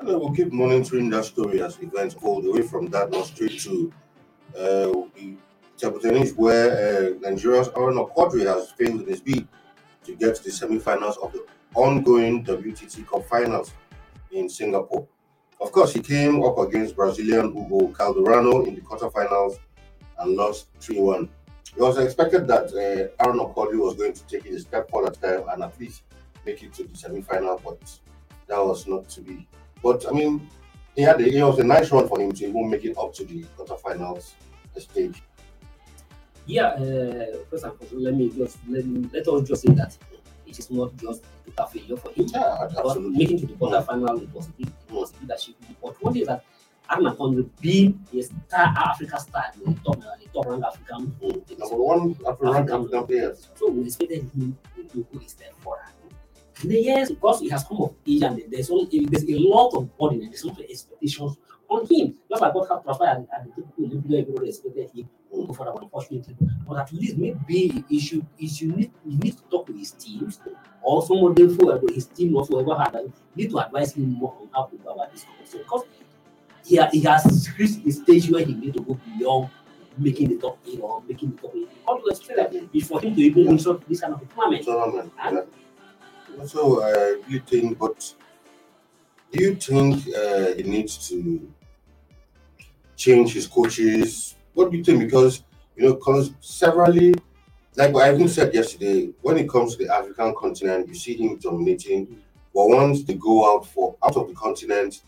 We'll 0.00 0.32
keep 0.32 0.52
monitoring 0.52 1.10
that 1.10 1.24
story 1.24 1.60
as 1.60 1.76
events 1.78 2.14
unfold. 2.14 2.46
Away 2.46 2.62
from 2.62 2.86
that, 2.90 3.10
now 3.10 3.22
straight 3.22 3.58
to 3.62 3.92
uh, 4.56 4.92
the 5.16 6.34
where 6.36 6.70
uh, 6.70 7.18
Nigeria's 7.20 7.68
Aruna 7.70 8.08
Quadri 8.14 8.46
has 8.46 8.70
failed 8.72 9.00
in 9.02 9.06
his 9.06 9.20
bid 9.20 9.46
to 10.04 10.14
get 10.14 10.36
to 10.36 10.44
the 10.44 10.50
semi-finals 10.52 11.16
of 11.18 11.32
the 11.32 11.44
ongoing 11.74 12.44
WTT 12.44 13.06
Cup 13.06 13.24
Finals 13.26 13.72
in 14.32 14.48
Singapore. 14.48 15.06
Of 15.60 15.72
course, 15.72 15.92
he 15.92 16.00
came 16.00 16.42
up 16.44 16.58
against 16.58 16.96
Brazilian 16.96 17.52
Hugo 17.52 17.88
Calderano 17.88 18.66
in 18.66 18.74
the 18.74 18.80
quarterfinals 18.80 19.58
and 20.18 20.36
lost 20.36 20.68
3-1. 20.80 21.28
It 21.76 21.80
was 21.80 21.98
expected 21.98 22.46
that 22.48 22.66
uh, 22.66 23.24
Aruna 23.24 23.52
Quadri 23.54 23.78
was 23.78 23.94
going 23.94 24.12
to 24.12 24.24
take 24.26 24.46
it 24.46 24.54
a 24.54 24.60
step 24.60 24.90
further 24.90 25.10
time 25.10 25.48
and 25.50 25.62
at 25.62 25.78
least 25.80 26.02
make 26.46 26.62
it 26.62 26.72
to 26.74 26.84
the 26.84 26.96
semi-final, 26.96 27.60
but 27.64 27.78
that 28.46 28.58
was 28.64 28.86
not 28.86 29.08
to 29.10 29.20
be. 29.20 29.46
But 29.82 30.06
I 30.08 30.12
mean, 30.12 30.48
he 30.96 31.02
had 31.02 31.20
a, 31.20 31.26
it 31.26 31.42
was 31.42 31.58
a 31.58 31.64
nice 31.64 31.90
run 31.90 32.08
for 32.08 32.20
him 32.20 32.32
to 32.32 32.46
even 32.48 32.70
make 32.70 32.84
it 32.84 32.96
up 32.96 33.12
to 33.14 33.24
the 33.24 33.44
quarterfinals 33.56 34.32
stage? 34.80 35.22
Yeah, 36.46 36.68
uh, 36.68 37.36
first 37.50 37.64
and 37.64 37.74
foremost, 37.74 37.92
let 37.92 38.14
me 38.14 38.30
just 38.30 38.58
let, 38.68 38.84
let 39.12 39.28
us 39.28 39.48
just 39.48 39.62
say 39.62 39.72
that 39.74 39.96
it 40.48 40.58
is 40.58 40.70
not 40.70 40.96
just 40.96 41.24
a 41.56 41.66
failure 41.66 41.96
for 41.96 42.10
him. 42.12 42.26
Yeah, 42.28 42.66
But 42.74 42.86
absolutely. 42.86 43.18
making 43.18 43.40
to 43.40 43.46
the 43.46 43.54
quarterfinal, 43.54 44.22
it 44.22 44.30
was 44.32 44.46
big, 44.48 44.66
it 44.68 44.92
was 44.92 45.12
leadership. 45.20 45.54
But 45.82 46.02
one 46.02 46.12
thing 46.12 46.22
is 46.22 46.28
that 46.28 46.44
Aruna 46.90 47.16
Quadri 47.16 47.48
being 47.60 48.00
a 48.14 48.22
star 48.22 48.66
Africa 48.76 49.20
star, 49.20 49.44
the 49.62 49.74
top, 49.84 49.98
uh, 49.98 50.16
the 50.22 50.28
top 50.32 50.46
ranked 50.46 50.66
African, 50.66 51.14
Mm. 51.20 51.58
Number 51.58 51.76
one 51.76 52.16
African 52.26 52.72
African 52.74 53.06
players. 53.06 53.48
so 53.54 53.70
we 53.70 53.84
expected 53.84 54.22
him 54.34 54.56
to 54.92 55.06
go 55.12 55.20
a 55.20 55.28
step 55.28 55.54
forward. 55.60 55.82
And 56.62 56.70
then, 56.72 56.82
yes, 56.82 57.10
because 57.10 57.40
he 57.40 57.48
has 57.50 57.62
come 57.64 57.82
of 57.82 57.94
age 58.06 58.22
and 58.22 58.42
there's 58.48 58.70
only 58.70 59.04
there's 59.06 59.24
a 59.28 59.38
lot 59.38 59.74
of 59.74 59.96
burden 59.98 60.22
and 60.22 60.32
there's 60.32 60.42
a 60.42 60.48
lot 60.48 60.58
of 60.58 60.64
expectations 60.68 61.36
on 61.68 61.86
him. 61.86 62.14
Just 62.28 62.42
like 62.42 62.54
what 62.54 62.66
transpired 62.84 63.26
at 63.32 63.44
the 63.44 63.62
typical 63.62 63.84
Olympic 63.84 64.48
expected 64.48 64.90
him 64.94 65.08
to 65.40 65.46
go 65.46 65.52
forward, 65.52 65.82
unfortunately. 65.82 66.36
But 66.66 66.78
at 66.78 66.92
least 66.92 67.16
maybe 67.16 67.84
he 67.88 68.00
should 68.00 68.26
he 68.36 68.48
should 68.48 68.76
need, 68.76 68.90
he 69.04 69.16
needs 69.16 69.36
to 69.36 69.42
talk 69.48 69.68
with 69.68 69.78
his 69.78 69.92
teams 69.92 70.40
or 70.82 71.02
someone 71.04 71.34
for 71.34 71.78
his 71.92 72.06
team 72.06 72.36
or 72.36 72.44
whoever 72.44 72.74
had 72.76 73.12
need 73.34 73.50
to 73.50 73.58
advise 73.58 73.92
him 73.94 74.10
more 74.12 74.34
on 74.40 74.48
how 74.54 74.64
to 74.64 74.76
go 74.76 74.90
about 74.92 75.12
this 75.12 75.24
competition. 75.24 75.60
Because 75.60 75.84
he, 76.64 76.76
ha- 76.76 76.88
he 76.92 77.00
has 77.02 77.48
reached 77.58 77.86
a 77.86 77.90
stage 77.92 78.30
where 78.30 78.44
he 78.44 78.54
need 78.54 78.74
to 78.74 78.80
go 78.82 78.98
beyond 79.18 79.50
making 79.96 80.28
the 80.28 80.36
top 80.36 80.58
eight 80.66 80.80
or 80.80 81.02
making 81.08 81.30
the 81.32 81.36
top 81.42 81.52
eight. 81.56 81.68
To 81.86 82.02
explain 82.10 82.36
that 82.36 82.68
it's 82.72 82.86
for 82.88 83.00
him 83.00 83.14
to 83.14 83.20
even 83.20 83.58
some- 83.58 83.82
this 83.88 84.00
kind 84.00 84.14
of 84.14 84.22
tournament. 84.34 84.64
tournament. 84.64 85.12
Yeah. 86.36 86.44
So 86.46 86.82
I 86.82 86.90
really 87.26 87.38
think, 87.40 87.78
but 87.78 88.14
do 89.32 89.42
you 89.42 89.54
think 89.56 90.06
uh, 90.14 90.54
he 90.54 90.62
needs 90.62 91.08
to 91.08 91.50
change 92.96 93.32
his 93.34 93.46
coaches? 93.46 94.34
What 94.58 94.72
do 94.72 94.76
you 94.76 94.82
think? 94.82 94.98
Because 94.98 95.44
you 95.76 95.84
know, 95.84 95.94
because 95.94 96.32
severally, 96.40 97.14
like 97.76 97.94
I 97.94 98.12
even 98.12 98.28
said 98.28 98.52
yesterday, 98.52 99.08
when 99.22 99.38
it 99.38 99.48
comes 99.48 99.76
to 99.76 99.84
the 99.84 99.94
African 99.94 100.34
continent, 100.34 100.88
you 100.88 100.96
see 100.96 101.14
him 101.14 101.38
dominating. 101.38 102.06
But 102.52 102.66
once 102.66 103.04
they 103.04 103.14
go 103.14 103.54
out 103.54 103.66
for 103.66 103.94
out 104.04 104.16
of 104.16 104.26
the 104.26 104.34
continent, 104.34 105.02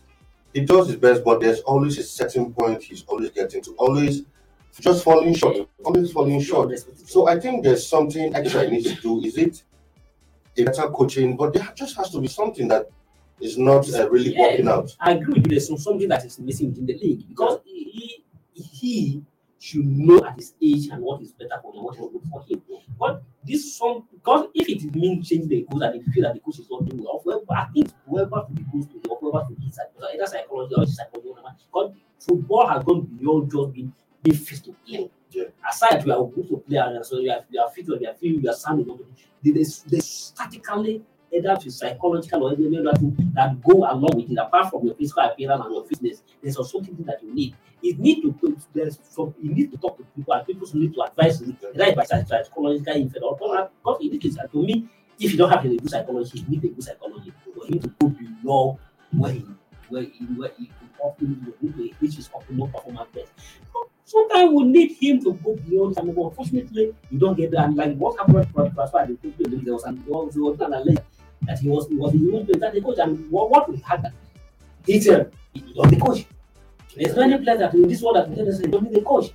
he 0.53 0.61
does 0.61 0.87
his 0.87 0.95
best, 0.95 1.25
but 1.25 1.41
there's 1.41 1.59
always 1.61 1.97
a 1.97 2.03
certain 2.03 2.53
point 2.53 2.81
he's 2.81 3.03
always 3.09 3.29
getting 3.31 3.61
to, 3.63 3.71
always 3.71 4.21
just 4.79 5.03
falling 5.03 5.33
short, 5.35 5.57
always 5.83 6.13
falling 6.13 6.41
short. 6.41 6.71
So 7.05 7.27
I 7.27 7.37
think 7.37 7.65
there's 7.65 7.85
something 7.85 8.33
extra 8.33 8.63
he 8.63 8.71
needs 8.71 8.95
to 8.95 9.01
do. 9.01 9.19
Is 9.21 9.37
it 9.37 9.63
a 10.59 10.63
better 10.63 10.87
coaching? 10.91 11.35
But 11.35 11.55
there 11.55 11.67
just 11.75 11.97
has 11.97 12.09
to 12.11 12.21
be 12.21 12.29
something 12.29 12.69
that 12.69 12.89
is 13.41 13.57
not 13.57 13.93
uh, 13.93 14.09
really 14.09 14.33
Yeah. 14.33 14.43
working 14.43 14.69
out. 14.69 14.95
I 15.01 15.11
agree 15.11 15.33
with 15.33 15.47
you. 15.47 15.59
There's 15.59 15.83
something 15.83 16.07
that 16.07 16.23
is 16.23 16.39
missing 16.39 16.69
within 16.69 16.85
the 16.85 16.97
league 16.97 17.27
because 17.27 17.59
he, 17.65 17.83
he 17.91 18.23
he 18.53 19.21
should 19.61 19.85
know 19.85 20.25
at 20.25 20.35
his 20.35 20.53
age 20.61 20.87
and 20.87 21.01
what 21.03 21.21
is 21.21 21.31
better 21.33 21.59
for 21.61 21.71
him, 21.73 21.83
what 21.83 21.93
is 21.95 22.01
good 22.01 22.21
for 22.31 22.43
him. 22.47 22.61
But 22.99 23.23
this 23.45 23.77
some 23.77 24.07
because 24.11 24.47
if 24.55 24.67
it 24.67 24.95
means 24.95 25.29
changing 25.29 25.49
the 25.49 25.67
coach 25.71 25.83
and 25.83 25.95
you 25.95 26.11
feel 26.11 26.23
that 26.23 26.33
the 26.33 26.39
coach 26.39 26.59
is 26.59 26.67
not 26.69 26.85
doing 26.85 27.03
well, 27.03 27.21
whoever 27.23 27.43
I 27.51 27.65
think 27.73 27.91
whoever 28.09 28.43
to 28.47 28.53
be 28.53 28.63
coach 28.71 28.91
to 28.91 29.09
or 29.09 29.17
whoever 29.21 29.47
to 29.47 29.55
be 29.55 29.71
side, 29.71 29.85
either 30.13 30.25
psychology 30.25 30.75
or 30.75 30.85
psychology, 30.87 31.29
whatever. 31.29 31.55
Because 31.65 31.93
football 32.19 32.67
has 32.67 32.83
gone 32.83 33.01
beyond 33.01 33.51
just 33.51 33.73
being 33.73 33.93
being 34.23 34.37
fit 34.37 34.63
to 34.63 34.73
play. 34.85 35.09
Yeah. 35.29 35.43
Aside 35.69 36.05
you 36.05 36.11
are 36.13 36.27
good 36.27 36.49
to 36.49 36.57
play 36.57 36.77
and 36.77 37.05
so 37.05 37.19
you 37.19 37.31
are 37.31 37.45
you 37.49 37.61
are 37.61 37.69
fit 37.69 37.87
you 37.87 38.07
are 38.07 38.13
feel 38.15 38.39
you 38.41 38.49
are 38.49 38.53
sound 38.53 38.85
they, 39.43 39.51
they, 39.51 39.63
they 39.87 39.99
statically 39.99 41.03
either 41.31 41.55
to 41.55 41.71
psychological 41.71 42.43
or 42.43 42.53
any 42.53 42.77
other 42.77 42.93
thing 42.93 43.15
that 43.33 43.61
go 43.61 43.73
along 43.89 44.11
with 44.15 44.29
it, 44.31 44.37
apart 44.37 44.69
from 44.69 44.85
your 44.85 44.95
physical 44.95 45.23
appearance 45.23 45.61
and 45.63 45.73
your 45.73 45.85
fitness, 45.85 46.23
there's 46.41 46.57
also 46.57 46.81
something 46.81 47.05
that 47.05 47.23
you 47.23 47.33
need. 47.33 47.55
You 47.81 47.95
need 47.95 48.21
to 48.21 48.57
there's 48.73 48.99
some 49.03 49.33
you 49.41 49.53
need 49.53 49.71
to 49.71 49.77
talk 49.77 49.97
to 49.97 50.03
people 50.15 50.33
and 50.33 50.45
people 50.45 50.67
need 50.73 50.93
to 50.93 51.01
advise 51.01 51.41
you, 51.41 51.55
either 51.73 51.95
by 51.95 52.03
psych- 52.03 52.27
psychological 52.27 52.93
infant 52.95 53.23
or 53.23 53.35
because 53.37 54.01
in 54.01 54.11
this 54.11 54.19
case, 54.19 54.37
to 54.51 54.63
me, 54.63 54.87
if 55.19 55.31
you 55.31 55.37
don't 55.37 55.49
have 55.49 55.63
a 55.65 55.67
good 55.67 55.89
psychology, 55.89 56.39
you 56.39 56.47
need 56.49 56.63
a 56.63 56.67
good 56.67 56.83
psychology. 56.83 57.33
For 57.55 57.65
him 57.65 57.79
to 57.79 57.87
go 57.99 58.07
beyond 58.09 58.79
where 59.11 59.31
he 59.31 59.45
where 59.89 60.03
he 60.03 60.25
where 60.35 60.51
he 60.57 60.65
could 60.67 60.89
optimally 61.03 61.93
which 61.99 62.17
is 62.17 62.29
optimal 62.29 62.71
performance 62.71 63.09
best. 63.13 63.31
Sometimes 64.05 64.51
we 64.53 64.63
need 64.63 64.91
him 64.99 65.23
to 65.23 65.33
go 65.33 65.55
beyond 65.55 65.97
and 65.97 66.09
unfortunately 66.09 66.93
you 67.09 67.19
don't 67.19 67.35
get 67.35 67.51
that. 67.51 67.65
And 67.65 67.75
like 67.75 67.95
what 67.95 68.17
happened 68.17 68.47
for 68.51 68.69
transfer 68.69 69.07
there 69.07 69.73
was 69.73 69.83
an 69.83 70.03
there 70.05 70.13
was, 70.43 70.59
an 70.59 70.73
alert 70.73 71.03
that 71.43 71.59
he 71.59 71.69
was 71.69 71.87
he 71.87 71.95
was 71.95 72.11
the 72.11 72.17
young 72.19 72.45
player 72.45 72.59
that 72.59 72.73
the 72.73 72.81
coach 72.81 72.97
and 72.99 73.29
what, 73.31 73.49
what 73.49 73.69
we 73.69 73.77
had 73.77 74.03
that 74.03 74.13
he 74.85 74.99
said 74.99 75.31
he 75.53 75.63
was 75.75 75.89
the 75.89 75.97
coach. 75.97 76.25
There's 76.95 77.15
many 77.15 77.37
players 77.43 77.59
that 77.59 77.73
in 77.73 77.87
this 77.87 78.01
world 78.01 78.17
that 78.17 78.35
tell 78.35 78.47
us 78.47 78.59
don't 78.59 78.83
need 78.83 78.93
the 78.93 79.01
coach 79.01 79.31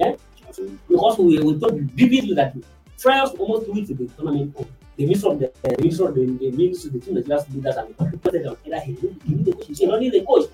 Absolutely. 0.00 0.76
Eh? 0.76 0.78
because 0.88 1.18
we 1.18 1.38
we 1.40 1.58
told 1.58 1.80
vividly 1.80 2.34
that 2.34 2.54
trials 2.98 3.34
almost 3.34 3.66
two 3.66 3.72
weeks 3.72 3.90
in 3.90 3.96
the 3.96 4.06
tournament. 4.14 4.56
The 4.96 5.06
minister 5.06 5.28
of 5.30 5.38
the 5.40 5.52
the 5.62 5.76
minister 5.82 6.08
of 6.08 6.14
the, 6.14 6.24
the 6.26 6.50
minister 6.52 6.88
the 6.90 7.00
team 7.00 7.14
Nigeria's 7.14 7.48
leaders 7.50 7.76
and 7.76 7.88
the 7.96 8.18
president 8.18 8.58
either 8.64 8.80
he 8.80 8.92
need 8.92 9.20
he 9.26 9.34
need 9.34 9.44
the 9.46 9.52
coach. 9.52 9.66
He 9.66 9.74
said, 9.74 9.84
"You 9.84 9.90
don't 9.90 10.00
need 10.00 10.12
the 10.12 10.24
coach." 10.24 10.44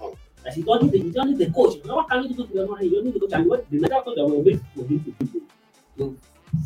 That 0.42 0.54
he 0.54 0.62
don't 0.62 0.82
need 0.82 0.92
the 0.92 0.98
he 0.98 1.10
don't 1.10 1.28
need 1.30 1.38
the 1.38 1.50
coach. 1.52 1.84
Now 1.84 1.96
what 1.96 2.08
can 2.08 2.22
you 2.22 2.28
do 2.30 2.34
to 2.36 2.42
the 2.44 2.54
tournament? 2.54 2.84
You 2.84 2.90
don't 2.94 3.04
need 3.04 3.14
the 3.14 3.20
coach. 3.20 3.32
And 3.32 3.46
what 3.46 3.70
the 3.70 3.78
Nigeria 3.78 4.02
coach 4.02 4.16
that 4.16 4.24
will 4.24 4.42
wait 4.42 4.60
for 4.74 4.84
him 4.84 5.04
to 5.04 5.24
do 5.26 5.42
to 5.98 6.18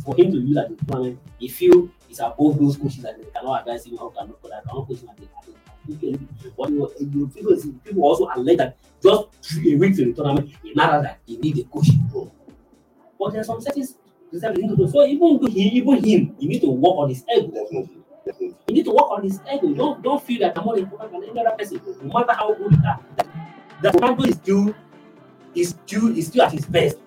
for 0.05 0.15
him 0.17 0.31
to 0.33 0.39
use 0.39 0.57
at 0.57 0.69
the 0.71 0.85
tournament, 0.87 1.19
he 1.39 1.49
feel 1.49 1.89
he's 2.14 2.21
above 2.21 2.59
those 2.59 2.76
coaches 2.76 3.04
and 3.04 3.21
they 3.21 3.30
cannot 3.30 3.61
advise 3.61 3.87
him 3.87 3.97
how 3.97 4.09
cannot 4.09 4.42
that 4.42 4.64
cannot 4.64 4.87
coach 4.88 4.99
him 5.00 5.09
at 5.11 5.16
the 5.16 5.25
at 5.25 5.44
the- 5.47 5.94
at 5.94 6.00
the 6.00 6.06
Olympics. 6.09 6.54
But 6.56 6.71
you- 6.71 7.30
people 7.35 7.56
people 7.85 8.02
also 8.02 8.28
alert 8.35 8.59
that 8.59 8.76
just 9.02 9.25
a 9.66 9.76
week 9.76 9.97
to 9.97 10.04
the 10.06 10.12
tournament, 10.12 10.50
he 10.62 10.75
matter 10.75 11.02
that 11.02 11.18
he 11.26 11.37
need 11.37 11.59
a 11.59 11.64
coach. 11.64 11.88
But 13.18 13.33
there's 13.33 13.47
some 13.47 13.61
certain 13.61 13.87
reserve 14.33 14.56
he 14.56 14.62
need 14.62 14.68
to 14.71 14.76
do. 14.76 14.88
So 14.88 15.04
even 15.06 15.38
though 15.40 15.47
he, 15.47 15.61
even 15.78 15.94
him, 16.04 16.37
he 16.38 16.47
need 16.47 16.61
to 16.61 16.71
work 16.71 16.97
on 16.97 17.09
his 17.09 17.25
ego. 17.37 17.49
Definitely. 17.49 17.99
Definitely. 18.26 18.56
He 18.66 18.75
need 18.75 18.85
to 18.85 18.90
work 18.90 19.11
on 19.11 19.23
his 19.23 19.40
ego. 19.52 19.75
Don't 19.75 20.02
don't 20.02 20.23
feel 20.23 20.40
that 20.40 20.59
I'm 20.59 20.64
more 20.64 20.78
important 20.78 21.12
than 21.12 21.25
any 21.30 21.40
other 21.47 21.56
person, 21.56 21.80
no 22.02 22.18
matter 22.18 22.33
how 22.33 22.54
good 22.54 22.73
you 22.73 22.78
are. 22.85 23.00
That 23.83 23.94
Ronaldo 23.94 24.28
is 24.28 24.35
still 24.37 24.75
is 25.54 25.68
still 25.71 26.16
is 26.18 26.26
still 26.28 26.42
at 26.42 26.52
his 26.52 26.66
best. 26.66 26.99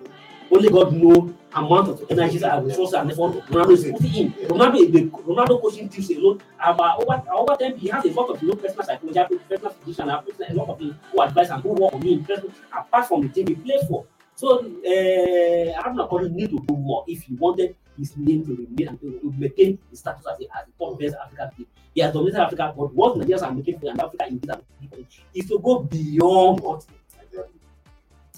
Only 0.50 0.70
God 0.70 0.92
know 0.92 1.34
amount 1.52 1.88
of 1.88 2.04
energy 2.10 2.42
and 2.42 2.66
resources 2.66 2.94
and 2.94 3.10
effort 3.10 3.32
Ronaldo 3.48 3.70
is 3.72 3.84
putting 3.92 4.14
in. 4.14 4.32
Ronaldo 4.48 4.92
the 4.92 5.04
Ronaldo 5.10 5.60
coaching 5.60 5.88
teams 5.88 6.10
alone. 6.10 6.40
About 6.62 7.02
over 7.02 7.22
over 7.32 7.56
time, 7.56 7.76
he 7.76 7.88
has 7.88 8.04
a 8.04 8.08
lot 8.08 8.30
of 8.30 8.42
you 8.42 8.48
know, 8.48 8.54
personal 8.54 8.84
psychology, 8.84 9.38
personal 9.48 9.72
physician, 9.72 10.08
and 10.08 10.50
a 10.50 10.54
lot 10.54 10.68
of 10.68 10.78
people 10.78 10.94
who 11.12 11.20
advise 11.22 11.50
and 11.50 11.62
who 11.62 11.70
work 11.70 11.92
on 11.94 12.02
him. 12.02 12.26
Apart 12.72 13.08
from 13.08 13.22
the 13.22 13.28
team 13.28 13.46
he 13.46 13.54
play 13.54 13.78
for. 13.88 14.04
So 14.34 14.58
uh, 14.60 15.82
Aruna 15.82 16.08
Quadri 16.08 16.30
need 16.30 16.50
to 16.50 16.60
do 16.60 16.76
more 16.76 17.04
if 17.08 17.22
he 17.22 17.34
wanted 17.34 17.74
his 17.98 18.16
name 18.16 18.46
to 18.46 18.54
remain 18.54 18.88
and 18.88 19.00
to, 19.00 19.34
maintain 19.36 19.78
his 19.90 19.98
status 19.98 20.24
as, 20.32 20.38
a, 20.38 20.44
as 20.56 20.66
the 20.66 20.72
top 20.78 20.98
best 20.98 21.16
African 21.16 21.50
team. 21.56 21.66
He 21.92 22.00
has 22.02 22.12
dominated 22.12 22.40
Africa, 22.42 22.72
but 22.76 22.94
what 22.94 23.16
Nigerians 23.16 23.42
are 23.42 23.52
looking 23.52 23.78
for 23.80 23.90
in 23.90 24.00
Africa 24.00 24.26
in 24.28 24.38
this 24.38 25.06
is 25.34 25.48
to 25.48 25.58
go 25.58 25.80
beyond 25.80 26.60
what. 26.60 26.86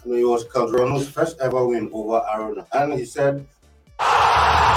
It 0.07 0.25
was 0.25 0.47
Calderano's 0.47 1.07
first 1.11 1.39
ever 1.41 1.67
win 1.67 1.91
over 1.93 2.23
Aruna, 2.33 2.67
and 2.73 2.95
he 2.95 3.05
said, 3.05 3.47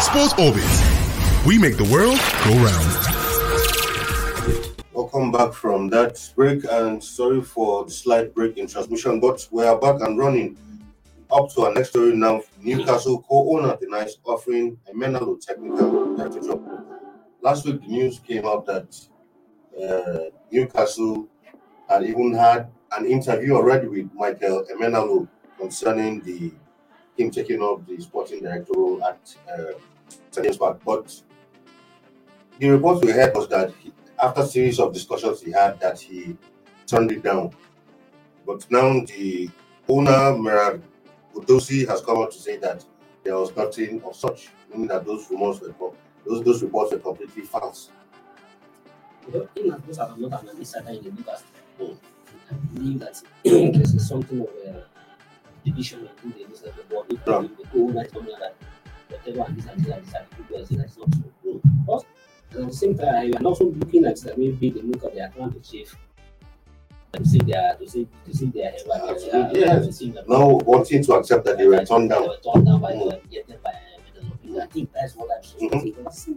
Sports 0.02 0.34
Orbit. 0.38 0.66
We 1.48 1.58
make 1.58 1.78
the 1.78 1.88
world 1.90 2.20
go 2.44 2.52
round. 2.60 2.90
Welcome 4.92 5.32
back 5.32 5.54
from 5.54 5.90
that 5.92 6.20
break, 6.36 6.66
and 6.70 7.02
sorry 7.02 7.42
for 7.42 7.86
the 7.86 7.92
slight 7.92 8.36
break 8.36 8.58
in 8.58 8.68
transmission, 8.68 9.22
but 9.22 9.48
we 9.50 9.64
are 9.64 9.80
back 9.80 10.02
and 10.02 10.18
running. 10.20 10.58
Up 11.32 11.50
to 11.54 11.62
our 11.62 11.74
next 11.74 11.92
story 11.92 12.18
now. 12.18 12.42
Newcastle 12.62 13.22
co-owner 13.22 13.78
denies 13.80 14.18
offering 14.26 14.78
Emenalo 14.94 15.40
technical 15.40 16.18
job. 16.18 16.62
Last 17.42 17.66
week, 17.66 17.80
the 17.82 17.88
news 17.88 18.20
came 18.20 18.46
out 18.46 18.66
that 18.66 18.94
uh, 19.82 20.30
Newcastle 20.52 21.30
had 21.88 22.04
even 22.04 22.34
had 22.34 22.70
an 22.98 23.06
interview 23.06 23.56
already 23.56 23.88
with 23.88 24.10
Michael 24.14 24.66
Emenalo 24.72 25.28
concerning 25.60 26.22
the 26.22 26.52
him 27.18 27.30
taking 27.30 27.62
up 27.62 27.86
the 27.88 28.02
sporting 28.02 28.42
director 28.42 28.74
role 28.76 29.04
at 29.04 29.36
uh. 29.52 29.74
Park. 30.60 30.80
But 30.84 31.22
the 32.60 32.70
report 32.70 33.04
we 33.04 33.12
heard 33.12 33.36
was 33.36 33.48
that 33.50 33.72
he, 33.80 33.94
after 34.22 34.44
series 34.46 34.80
of 34.80 34.94
discussions 34.94 35.42
he 35.42 35.52
had, 35.52 35.80
that 35.80 36.00
he 36.00 36.36
turned 36.88 37.12
it 37.12 37.24
down. 37.24 37.52
But 38.46 38.66
now 38.72 39.00
the 39.06 39.50
owner, 39.88 40.12
Mehrdad 40.12 40.82
Ghodoussi, 41.34 41.88
has 41.88 42.02
come 42.02 42.18
out 42.18 42.32
to 42.32 42.40
say 42.40 42.58
that 42.58 42.84
there 43.24 43.38
was 43.38 43.56
nothing 43.56 44.02
of 44.04 44.16
such, 44.16 44.50
meaning 44.72 44.88
that 44.88 45.06
those 45.06 45.30
rumors 45.30 45.62
were 45.62 45.74
those 46.26 46.44
those 46.44 46.64
reports 46.64 46.92
were 46.92 47.00
completely 47.00 47.44
false. 47.44 47.90
Believe 52.54 53.00
that 53.00 53.22
this 53.44 53.94
is 53.94 54.08
something 54.08 54.42
of 54.42 54.48
a 54.66 54.86
division 55.66 56.02
within 56.24 56.32
the 56.32 56.40
Newcastle 56.50 56.84
board. 56.90 57.06
If 57.10 57.20
Yeah. 57.28 57.42
the 57.42 57.80
owner 57.80 58.04
is 58.06 58.12
something 58.12 58.36
that 58.40 58.56
whatever 59.10 59.54
this 59.54 59.66
and 59.66 59.84
this 59.84 59.94
and 59.94 60.06
this 60.06 60.14
and 60.16 60.30
people 60.38 60.58
are 60.62 60.66
saying 60.66 60.80
that 60.80 60.88
it's 60.88 60.98
not 60.98 61.10
true. 61.42 61.62
But 61.86 62.06
at 62.60 62.68
the 62.68 62.74
same 62.74 62.98
time, 62.98 63.34
I'm 63.38 63.46
also 63.46 63.66
looking 63.66 64.06
at 64.06 64.18
that 64.22 64.38
maybe 64.38 64.70
the 64.70 64.82
look 64.82 65.04
of 65.04 65.14
the 65.14 65.26
Atlantic 65.26 65.64
chief 65.64 65.96
to 67.14 67.26
see 67.26 67.38
their 67.40 67.76
to 67.76 67.88
see 67.88 68.08
to 68.26 68.36
see 68.36 68.46
their 68.48 68.74
Absolutely, 68.74 69.60
yes. 69.60 70.02
Now 70.28 70.48
wanting 70.66 71.04
to 71.04 71.14
accept 71.14 71.46
that 71.46 71.58
they 71.58 71.68
were 71.68 71.86
turned 71.86 72.10
They 72.10 72.16
down. 72.16 72.28
were 72.28 72.38
turned 72.38 72.66
down 72.66 72.82
by 72.82 72.94
Mm. 72.94 73.20
yeah, 73.30 73.42
by 73.64 73.70
uh, 73.72 74.62
I 74.64 74.66
think 74.68 74.92
that's 74.94 75.16
what 75.16 75.30
I'm 75.36 75.44
saying. 75.44 75.72
Mhm. 75.72 76.36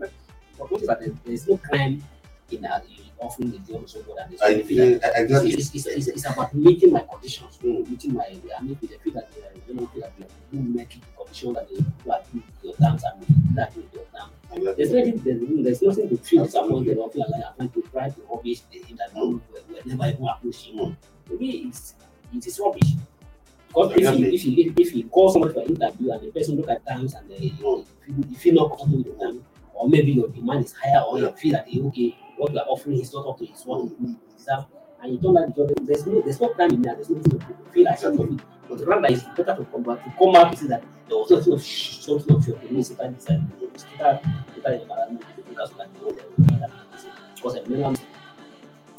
But 0.59 0.73
is 0.81 0.87
that? 0.87 1.25
There's 1.25 1.49
no 1.49 1.57
crime 1.59 2.03
in 2.51 2.65
uh, 2.65 2.81
in 2.89 3.06
offering 3.19 3.51
the 3.51 3.59
job 3.59 3.89
so 3.89 4.03
good 4.03 4.17
and 4.19 4.31
there's 4.31 4.43
I 4.43 4.63
feel 4.63 4.99
benefit. 4.99 5.13
exactly. 5.17 5.51
It's, 5.53 5.75
it's, 5.75 5.87
it's, 5.87 6.07
it's 6.09 6.27
about 6.31 6.55
meeting 6.55 6.93
my 6.93 7.01
conditions, 7.01 7.59
Mm. 7.63 7.89
meeting 7.89 8.15
my, 8.15 8.25
I 8.27 8.63
mean, 8.63 8.79
the 8.81 8.89
feel 8.89 9.13
that, 9.15 9.29
they 9.35 9.61
you 9.69 9.75
know, 9.81 9.87
feel 9.87 10.03
that 10.03 10.13
you 10.53 10.61
make 10.61 10.97
it 10.97 11.01
the 11.03 11.23
condition 11.25 11.53
that 11.55 11.71
you 11.71 11.79
are 12.11 12.21
doing 12.33 12.45
your 12.63 12.75
dance 12.75 13.03
and 13.05 13.25
you 13.29 13.57
like 13.57 13.75
doing 13.75 13.89
your 13.95 14.05
dance. 14.13 14.77
There's 14.77 14.91
nothing, 14.93 15.19
there's, 15.25 15.65
there's 15.81 15.83
nothing 15.83 16.09
to 16.11 16.17
feel 16.19 16.45
disappointed 16.45 16.99
or 16.99 17.11
feel 17.11 17.27
like 17.31 17.43
I'm 17.59 17.69
trying 17.69 17.83
to 17.83 17.83
try 17.91 18.11
to 18.11 18.21
rubbish 18.31 18.61
the 18.73 18.79
thing 18.81 18.97
that 18.97 19.15
Mm. 19.15 19.41
we 19.69 19.83
we 19.85 19.95
never 19.95 20.07
even 20.13 20.29
approaching. 20.29 20.77
Mm. 20.79 20.97
To 21.29 21.39
me, 21.39 21.51
it's, 21.69 21.95
it 22.35 22.47
is 22.47 22.61
rubbish. 22.61 22.91
Because 23.69 23.93
if 23.93 24.19
you, 24.19 24.27
if 24.27 24.45
you, 24.45 24.75
if 24.79 24.95
you 24.95 25.05
call 25.09 25.31
someone 25.31 25.53
for 25.53 25.61
an 25.61 25.67
interview 25.69 26.11
and 26.13 26.23
the 26.23 26.31
person 26.33 26.57
look 26.57 26.69
at 26.71 26.85
dance 26.85 27.15
and 27.15 27.29
they, 27.31 27.51
Mm. 27.51 27.85
if 27.85 28.09
you, 28.09 28.25
if 28.33 28.47
you 28.47 28.53
not 28.53 28.69
comfortable 28.79 28.99
with 28.99 29.19
the 29.19 29.25
dance, 29.25 29.43
or 29.75 29.89
maybe 29.89 30.13
your 30.13 30.29
demand 30.29 30.65
is 30.65 30.73
higher, 30.73 31.03
or 31.03 31.19
you 31.19 31.31
feel 31.33 31.53
that 31.53 31.67
okay, 31.69 32.17
what 32.37 32.53
you 32.53 32.59
are 32.59 32.67
offering 32.69 33.01
is 33.01 33.13
not 33.13 33.27
up 33.27 33.39
to 33.39 33.45
his 33.47 33.63
what 33.65 33.89
he 33.89 34.17
deserve, 34.37 34.65
and 35.03 35.13
you 35.13 35.19
don't 35.19 35.35
like 35.35 35.55
the 35.55 35.67
job, 35.67 35.87
there's 35.87 36.07
no 36.07 36.21
there's 36.23 36.41
no 36.41 36.49
crime 36.49 36.71
in 36.71 36.83
that, 36.83 36.97
there's 36.97 37.11
nothing 37.11 37.39
to 37.39 37.47
feel 37.73 37.85
like 37.85 37.95
Exactly. 37.95 38.39
but 38.69 38.87
rather 38.87 39.07
it's 39.09 39.23
better 39.23 39.57
to 39.57 39.65
come 39.65 39.83
back 39.83 40.05
to 40.05 40.11
come 40.19 40.35
out 40.37 40.53
to 40.53 40.59
see 40.59 40.67
that 40.69 40.83
there 41.09 41.17
was 41.19 41.29
something 41.29 41.53
of 41.53 41.63
sh- 41.63 41.99
something 41.99 42.35
of 42.37 42.47
your 42.47 42.57
that 42.59 42.69
decided 43.17 43.19
to 43.61 43.79
start 43.79 44.23
start 44.61 44.81
environment 44.83 45.25
because 45.49 45.73
like 45.77 45.89
because 47.37 47.55
a 47.57 47.69
million 47.69 47.97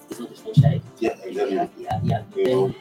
is 0.10 0.20
not 0.20 0.32
a 0.32 0.36
small 0.38 0.53
child. 0.53 0.82
Yeah, 1.00 1.15
Yeah, 1.25 1.25
exactly. 1.53 1.84
yeah, 1.84 2.00
yeah. 2.03 2.24
You 2.36 2.46
know, 2.46 2.75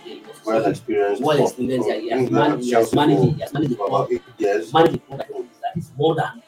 Well 0.45 0.65
experienced. 0.67 1.23
well 1.23 1.43
experienced, 1.43 1.89
yeah, 1.89 1.95
England 2.17 2.31
managed, 2.33 2.65
he 2.65 2.71
has 2.73 2.95
managed, 2.95 3.23
it, 3.25 3.35
he 3.35 3.41
has 3.41 3.53
managed 3.53 3.73
years. 4.39 4.73
managed 4.73 4.93
the 5.11 5.17
that 5.17 5.77
is 5.77 5.91
more 5.99 6.15
than 6.15 6.43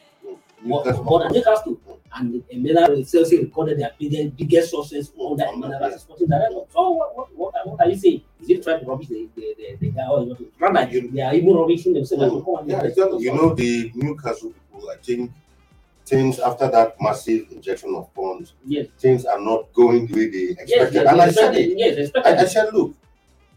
more, 0.63 0.85
Newcastle- 0.85 1.05
more 1.05 1.19
than 1.25 1.33
Newcastle. 1.33 1.81
And 2.17 2.43
Emela 2.53 2.89
itself 2.99 3.31
recorded 3.31 3.79
their 3.81 3.93
biggest, 3.99 4.37
biggest 4.37 4.71
success 4.71 5.13
under 5.21 5.45
yeah. 5.69 5.87
as 5.95 6.01
sporting 6.03 6.29
director. 6.29 6.61
So 6.73 6.91
what, 6.91 7.17
what, 7.17 7.37
what, 7.37 7.67
what 7.67 7.81
are 7.81 7.89
you 7.91 7.97
saying? 7.97 8.23
Is 8.41 8.51
it 8.51 8.63
trying 8.63 8.81
to 8.81 8.87
rubbish 8.87 9.09
the, 9.09 9.29
the, 9.37 9.55
the, 9.59 9.77
the 9.81 9.91
guy 9.91 10.07
or? 10.07 10.37
Rather, 10.59 10.91
You- 10.91 11.11
they 11.11 11.21
are 11.21 11.35
even 11.35 11.55
rubbishing 11.55 11.93
themselves. 11.93 12.23
And 12.61 12.71
Yeah, 12.71 12.83
exactly. 12.85 13.23
You 13.23 13.35
know, 13.35 13.55
the 13.55 13.93
Newcastle 13.95 14.51
people, 14.51 14.89
I 14.91 14.97
think 14.97 15.31
things 16.07 16.39
after 16.39 16.71
that 16.71 16.97
massive 17.01 17.47
injection 17.53 17.95
of 17.95 18.09
funds, 18.15 18.55
yes, 18.65 18.87
things 18.99 19.27
are 19.27 19.41
not 19.41 19.71
going 19.75 20.07
the 20.07 20.15
way 20.15 20.31
they 20.31 20.45
expected. 20.53 20.95
yes, 20.95 21.07
and 21.07 21.21
I 21.21 21.31
said 21.31 21.55
it. 21.55 21.77
yes, 21.77 22.11
I, 22.25 22.37
I 22.37 22.45
said, 22.47 22.73
look, 22.73 22.95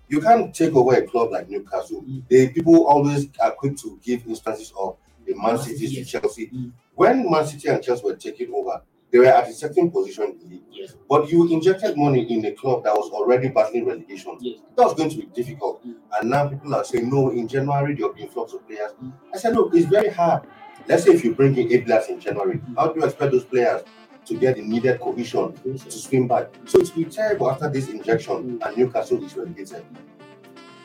you 0.10 0.20
can't 0.20 0.54
take 0.54 0.76
over 0.76 0.94
a 0.96 1.02
club 1.08 1.32
like 1.32 1.50
Newcastle. 1.50 2.02
Mm. 2.02 2.24
The 2.28 2.50
people 2.50 2.86
always 2.86 3.28
are 3.42 3.52
quick 3.52 3.78
to 3.78 3.98
give 4.04 4.28
instances 4.28 4.74
of 4.78 4.98
the 5.34 5.42
Man 5.42 5.58
City 5.58 5.88
City, 5.88 6.04
to 6.04 6.20
Chelsea. 6.20 6.52
When 6.96 7.30
Man 7.30 7.46
City 7.46 7.70
and 7.70 7.82
Chelsea 7.84 8.04
were 8.04 8.16
taking 8.16 8.54
over, 8.54 8.82
they 9.12 9.20
were 9.20 9.26
at 9.26 9.50
a 9.50 9.54
certain 9.54 9.92
position 9.92 10.24
in 10.24 10.40
the 10.40 10.46
league. 10.46 10.64
Yes, 10.72 10.96
But 11.10 11.30
you 11.30 11.48
injected 11.52 11.98
money 11.98 12.22
in 12.34 12.46
a 12.46 12.52
club 12.52 12.84
that 12.86 12.94
was 12.96 13.10
already 13.12 13.50
battling 13.50 13.86
relegation. 13.86 14.38
yes. 14.40 14.60
That 14.78 14.84
was 14.86 14.94
going 14.94 15.10
to 15.10 15.18
be 15.18 15.26
difficult. 15.28 15.86
Mm. 15.86 15.96
And 16.20 16.30
now 16.30 16.48
people 16.48 16.74
are 16.74 16.84
saying, 16.86 17.10
no, 17.10 17.30
in 17.32 17.48
January 17.48 17.94
there'll 17.94 18.14
be 18.14 18.22
influx 18.22 18.54
of 18.54 18.66
players. 18.68 18.92
Mm. 19.04 19.12
I 19.34 19.38
said, 19.38 19.54
look, 19.56 19.74
it's 19.76 19.86
very 19.88 20.10
hard. 20.10 20.44
Let's 20.88 21.04
say 21.04 21.12
if 21.12 21.24
you 21.26 21.36
bring 21.36 21.58
in 21.58 21.72
eight 21.72 21.86
players 21.86 22.08
in 22.08 22.20
January, 22.22 22.58
Mm. 22.60 22.76
how 22.78 22.88
do 22.88 23.00
you 23.02 23.06
expect 23.06 23.32
those 23.34 23.44
players 23.44 23.82
to 24.26 24.38
get 24.38 24.56
the 24.56 24.62
needed 24.62 25.02
cohesion 25.02 25.54
to 25.64 25.92
swim 25.92 26.28
back? 26.30 26.48
So 26.66 26.80
it's 26.80 26.92
been 26.92 27.10
terrible 27.10 27.52
after 27.52 27.70
this 27.70 27.90
injection, 27.90 28.60
Mm. 28.60 28.66
and 28.68 28.78
Newcastle 28.78 29.22
is 29.26 29.36
relegated. 29.36 29.84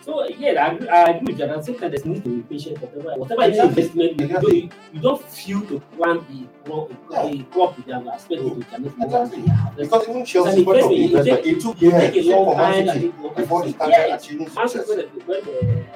So 0.07 0.25
yeah, 0.29 0.65
I 0.65 0.73
agree, 0.73 0.89
I 0.89 1.03
agree 1.11 1.35
with 1.35 1.39
you. 1.41 1.45
And 1.47 1.65
the 1.65 1.75
time, 1.75 1.91
there's 1.91 2.05
need 2.07 2.23
to 2.25 2.31
be 2.31 2.43
patient. 2.43 2.81
Whatever, 2.81 3.11
whatever 3.21 3.43
is 3.43 3.49
Exactly. 3.59 3.83
investment, 3.83 4.21
you, 4.21 4.25
Exactly. 4.27 4.61
don't, 4.61 4.95
you 4.95 5.01
don't 5.01 5.23
feel 5.29 5.61
to 5.67 5.81
plant 5.81 6.23
a 6.31 6.65
crop, 6.65 6.91
a, 7.11 7.27
a 7.27 7.43
crop 7.51 7.77
with 7.77 7.87
them, 7.87 8.09
expect 8.09 8.41
it 8.41 8.71
to 8.71 9.03
Exactly. 9.03 9.43
yeah, 9.43 9.71
Because 9.77 10.09
even 10.09 10.25
Chelsea, 10.25 10.65
part 10.65 10.77
of 10.79 10.91
the 10.91 11.05
investment. 11.05 11.41
investment, 11.41 11.47
It 11.47 11.57
it 11.57 11.61
took 11.61 11.77
it 11.77 11.83
years 11.83 12.15
take 12.15 12.25
a 12.25 12.37
long 12.37 12.57
time. 12.57 13.35
Before 13.37 13.63
they 13.65 13.69
yeah, 13.71 13.75
started 13.77 14.15
achieving 14.15 14.55
Man 14.55 14.69
City 14.69 14.85
success. 14.85 14.89
when 14.89 14.99
they- 14.99 15.43
they, 15.43 15.87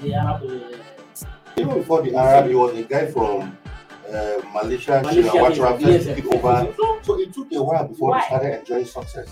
they 0.00 0.10
have 0.10 0.42
uh, 0.42 0.82
Even 1.56 1.74
before 1.78 2.02
the 2.02 2.16
Arab, 2.16 2.48
he 2.48 2.54
was 2.54 2.76
a 2.76 2.82
guy 2.82 3.06
from 3.06 3.56
uh, 4.08 4.40
Malaysia, 4.52 5.00
Malaysia, 5.04 5.30
Shinawatra, 5.30 5.80
yes, 5.80 6.06
it 6.06 6.16
yes, 6.18 6.26
over. 6.34 6.64
yes. 6.66 6.76
So, 6.76 6.98
So 7.02 7.20
it 7.20 7.32
took 7.32 7.52
a 7.52 7.62
while 7.62 7.86
before 7.86 8.10
Why? 8.10 8.20
they 8.20 8.26
started 8.26 8.58
enjoying 8.60 8.86
success. 8.86 9.28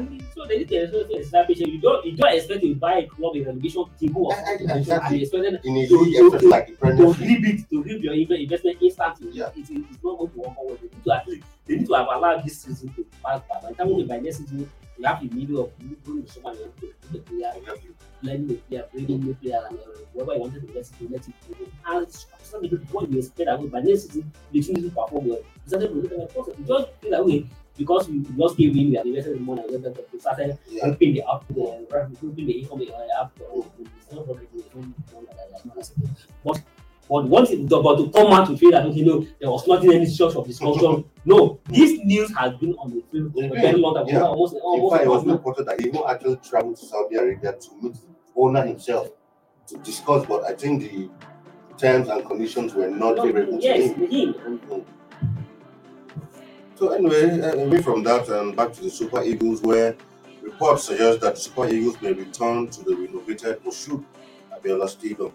Mean, 0.00 0.24
so 0.34 0.46
they 0.46 0.58
need 0.58 0.68
to 0.68 1.16
expect 1.18 1.48
to. 1.48 1.70
You 1.70 1.78
don't, 1.78 2.04
you 2.06 2.16
don't 2.16 2.32
expect 2.34 2.62
to 2.62 2.74
buy 2.76 2.94
a 3.00 3.06
club 3.06 3.36
in 3.36 3.44
relegation 3.44 3.84
team 4.00 4.12
who 4.14 4.20
was 4.24 4.34
I- 4.38 4.52
I- 4.52 4.54
and 4.54 4.70
exactly. 4.80 5.16
you 5.18 5.22
expect 5.22 5.42
them 5.44 5.58
In 5.64 5.76
a 5.76 5.86
To- 5.88 5.98
league, 5.98 6.16
to- 6.16 6.26
especially 6.28 6.48
like 6.48 6.78
the 6.80 6.86
to 6.96 7.12
reap 7.12 7.44
it, 7.46 7.70
to 7.70 7.82
reap 7.82 8.02
your 8.02 8.14
investment 8.14 8.78
instantly. 8.80 9.30
Yeah. 9.32 9.50
It, 9.56 9.68
it, 9.70 9.84
it's 9.90 10.02
not 10.02 10.18
going 10.18 10.30
to 10.30 10.38
work 10.38 10.48
out. 10.58 10.80
They 10.80 10.88
need 10.88 11.04
to 11.04 11.12
at 11.12 11.28
least, 11.28 11.46
they 11.66 11.76
need 11.76 11.86
to 11.86 11.92
have 11.94 12.06
allowed 12.06 12.44
this 12.44 12.58
season 12.60 12.88
to 12.94 13.06
pass 13.22 13.40
by. 13.48 13.60
By 13.60 13.68
the 13.68 13.74
time 13.74 13.94
we 13.94 14.04
by 14.04 14.18
next 14.18 14.38
season, 14.38 14.70
you 14.98 15.04
have 15.06 15.20
the 15.20 15.34
middle 15.36 15.64
of 15.64 15.70
someone 16.30 16.56
else 16.56 16.70
to 16.80 16.92
the 17.12 17.18
player, 17.18 17.52
learning 18.22 18.46
the 18.48 18.54
player, 18.54 18.86
bringing 18.92 19.20
new 19.20 19.34
player, 19.34 19.60
and 19.68 19.78
uh, 19.78 19.82
whoever 20.14 20.34
you 20.34 20.40
wanted 20.40 20.66
to 20.68 20.74
let 20.74 20.86
it, 20.86 21.10
let 21.10 21.28
it 21.28 21.34
go. 21.48 21.66
And 21.86 22.06
the 22.70 22.76
what 22.92 23.10
you 23.10 23.18
expect 23.18 23.46
that. 23.46 23.70
By 23.70 23.80
next 23.80 24.02
season, 24.08 24.32
the 24.52 24.60
team 24.62 24.82
will 24.82 25.04
perform 25.04 25.28
well. 25.28 25.38
It's 25.64 25.72
not 25.72 25.80
going 25.80 26.08
to 26.08 26.16
look 26.16 26.34
like 26.36 26.58
You 26.58 26.64
just 26.66 26.88
feel 27.00 27.10
that 27.10 27.26
way 27.26 27.46
because 27.76 28.08
you 28.08 28.20
just 28.36 28.56
gave 28.56 28.70
in, 28.76 28.88
you 28.92 28.96
have 28.98 29.06
invested 29.06 29.36
the 29.36 29.40
money, 29.40 29.62
and 29.68 29.84
then 29.84 29.94
you 30.12 30.20
started 30.20 30.58
Yeah. 30.68 30.86
helping 30.86 31.14
the 31.14 31.22
output, 31.24 31.58
uh, 31.92 32.06
helping 32.20 32.46
the 32.46 32.52
income 32.52 32.82
after. 33.20 33.44
It's 33.54 33.66
it's 33.78 34.12
not- 34.12 34.26
it's 34.28 35.92
not. 35.96 36.16
But 36.44 36.62
but 37.08 37.24
once 37.28 37.50
it 37.50 37.68
but 37.68 37.96
to 37.96 38.10
come 38.10 38.32
out 38.32 38.46
to 38.48 38.56
feel 38.56 38.70
that 38.70 38.86
okay, 38.86 39.02
no, 39.02 39.26
there 39.40 39.50
was 39.50 39.66
not 39.66 39.84
any 39.84 40.06
source 40.06 40.34
of 40.36 40.46
discussion. 40.46 41.04
no, 41.24 41.58
this 41.68 41.98
news 42.04 42.32
has 42.36 42.54
been 42.54 42.74
on 42.74 42.90
the 42.90 43.02
field 43.10 43.32
for 43.32 43.44
a 43.44 43.48
very 43.48 43.78
long 43.78 43.94
time. 43.94 44.06
Yeah. 44.08 44.22
Almost 44.22 44.54
In 44.54 44.60
almost 44.60 44.92
fact, 44.94 45.04
it 45.04 45.08
was 45.08 45.26
reported 45.26 45.66
that 45.66 45.80
he 45.80 45.88
even 45.88 46.02
actually 46.08 46.36
traveled 46.36 46.76
to 46.76 46.86
Saudi 46.86 47.16
Arabia 47.16 47.52
to 47.52 47.68
meet 47.82 47.94
the 47.94 48.00
owner 48.36 48.64
himself 48.64 49.10
to 49.66 49.76
discuss, 49.78 50.24
but 50.26 50.44
I 50.44 50.54
think 50.54 50.82
the 50.82 51.08
terms 51.76 52.08
and 52.08 52.24
conditions 52.24 52.74
were 52.74 52.88
not 52.88 53.16
no, 53.16 53.22
favorable 53.24 53.58
to 53.58 53.62
yes, 53.64 53.90
him. 53.92 54.06
him. 54.10 54.34
And 54.46 54.84
So 56.82 56.88
anyway, 56.88 57.40
uh, 57.40 57.52
away 57.52 57.80
from 57.80 58.02
that 58.02 58.28
and 58.28 58.56
back 58.56 58.72
to 58.72 58.82
the 58.82 58.90
Super 58.90 59.22
Eagles, 59.22 59.62
where 59.62 59.94
reports 60.42 60.82
suggest 60.82 61.20
that 61.20 61.38
Super 61.38 61.68
Eagles 61.68 62.02
may 62.02 62.12
return 62.12 62.66
to 62.70 62.82
the 62.82 62.96
renovated 62.96 63.62
Moshood 63.62 64.04
Abiola 64.52 64.88
Stadium. 64.88 65.32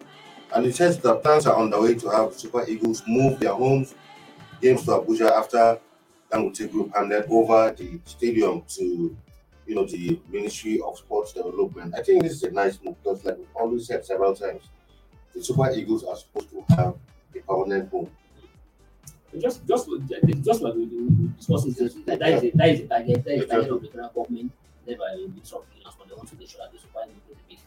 And 0.53 0.65
it 0.65 0.75
says 0.75 0.99
that 0.99 1.23
plans 1.23 1.47
are 1.47 1.57
underway 1.57 1.95
to 1.99 2.10
have 2.10 2.33
Super 2.33 2.65
Eagles 2.67 3.01
move 3.07 3.39
their 3.39 3.53
homes 3.53 3.95
games 4.62 4.83
to 4.83 4.91
Abuja 4.91 5.31
after 5.31 5.79
Dangote 6.29 6.69
Group 6.69 6.93
handed 6.93 7.23
over 7.29 7.71
the 7.71 7.97
stadium 8.03 8.63
to 8.67 9.15
you 9.65 9.75
know 9.75 9.86
the 9.86 10.19
Ministry 10.29 10.81
of 10.86 10.97
Sports 10.97 11.31
Development. 11.31 11.95
I 11.97 12.03
think 12.03 12.23
this 12.23 12.33
is 12.33 12.43
a 12.43 12.51
nice 12.51 12.77
move 12.83 13.01
because 13.01 13.23
like 13.23 13.38
we've 13.38 13.47
always 13.55 13.88
said 13.88 14.05
several 14.05 14.36
times, 14.36 14.63
the 15.33 15.41
Super 15.41 15.71
Eagles 15.71 16.03
are 16.03 16.17
supposed 16.17 16.49
to 16.49 16.65
have 16.75 16.95
a 17.33 17.39
permanent 17.39 17.89
home. 17.89 18.12
Just 19.39 19.67
just 19.67 19.89
just 20.41 20.61
like 20.61 20.73
we 20.75 20.85
discussed 21.37 21.65
that 22.05 22.19
that 22.19 22.29
is 22.29 22.43
a, 22.43 22.49
that 22.57 22.69
is 22.69 22.79
a 22.81 22.87
target, 22.87 23.23
that 23.25 23.33
is 23.35 23.43
a 23.43 23.47
target 23.47 23.71
of 23.71 23.81
the 23.81 23.87
federal 23.89 24.09
government 24.09 24.51
led 24.87 24.97
by 24.97 25.15
Minister 25.15 25.57
of 25.57 25.65
Finance, 25.67 25.95
but 25.99 26.07
they 26.07 26.15
want 26.15 26.29
to 26.29 26.35
make 26.37 26.49
sure 26.49 26.61
that 26.63 26.71
the 26.71 26.79
Super 26.79 27.03
Eagles 27.03 27.21
will 27.27 27.35
be 27.49 27.57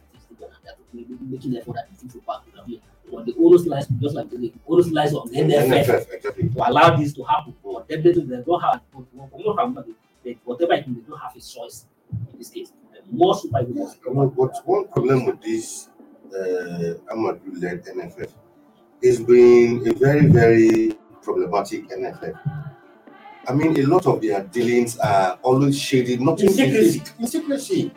and 0.93 1.07
they're 1.09 1.29
making 1.29 1.57
effort 1.57 1.75
that 1.75 1.91
the 1.91 1.97
thing 1.97 2.09
to 2.11 2.19
back 2.27 2.41
the 2.45 2.81
But 3.11 3.27
the 3.27 3.35
onus 3.39 3.67
lies 3.67 3.87
just 4.01 4.15
like 4.15 4.31
the 4.31 4.53
onus 4.67 4.91
lies 4.91 5.15
on 5.15 5.29
NFF. 5.29 6.07
NFF, 6.07 6.55
to 6.55 6.69
allow 6.71 6.97
this 6.97 7.13
to 7.15 7.23
happen. 7.25 7.55
But 7.63 7.89
definitely 7.89 8.25
they 8.25 8.43
don't 8.43 8.61
have, 8.61 8.81
they 8.93 9.93
they, 10.25 10.39
whatever 10.45 10.75
it 10.75 10.87
is, 10.87 10.95
they 10.95 11.01
don't 11.09 11.19
have 11.19 11.37
a 11.37 11.41
choice 11.41 11.87
in 12.33 12.39
this 12.39 12.51
case. 12.51 12.73
The 12.93 13.01
more 13.17 13.35
super 13.39 13.61
Yeah, 13.61 13.69
Eagles 13.69 13.97
you 14.05 14.15
know, 14.15 14.27
but 14.29 14.55
one 14.67 14.89
problem 14.89 15.27
with 15.27 15.41
this 15.43 15.89
uh, 16.35 16.95
Amaju 17.13 17.63
led 17.63 17.85
NFF 17.85 18.33
is 19.03 19.21
being 19.21 19.87
a 19.89 19.93
very, 19.95 20.27
very 20.27 20.93
problematic 21.23 21.89
NFF. 21.91 22.39
I 23.49 23.53
mean, 23.55 23.79
a 23.79 23.83
lot 23.87 24.07
of 24.07 24.21
their 24.21 24.43
dealings 24.45 24.99
are 24.99 25.39
always 25.43 25.79
shady, 25.79 26.17
not 26.19 26.41
In 26.41 26.51
secrecy. 26.53 27.03
In 27.19 27.27
secrecy. 27.27 27.93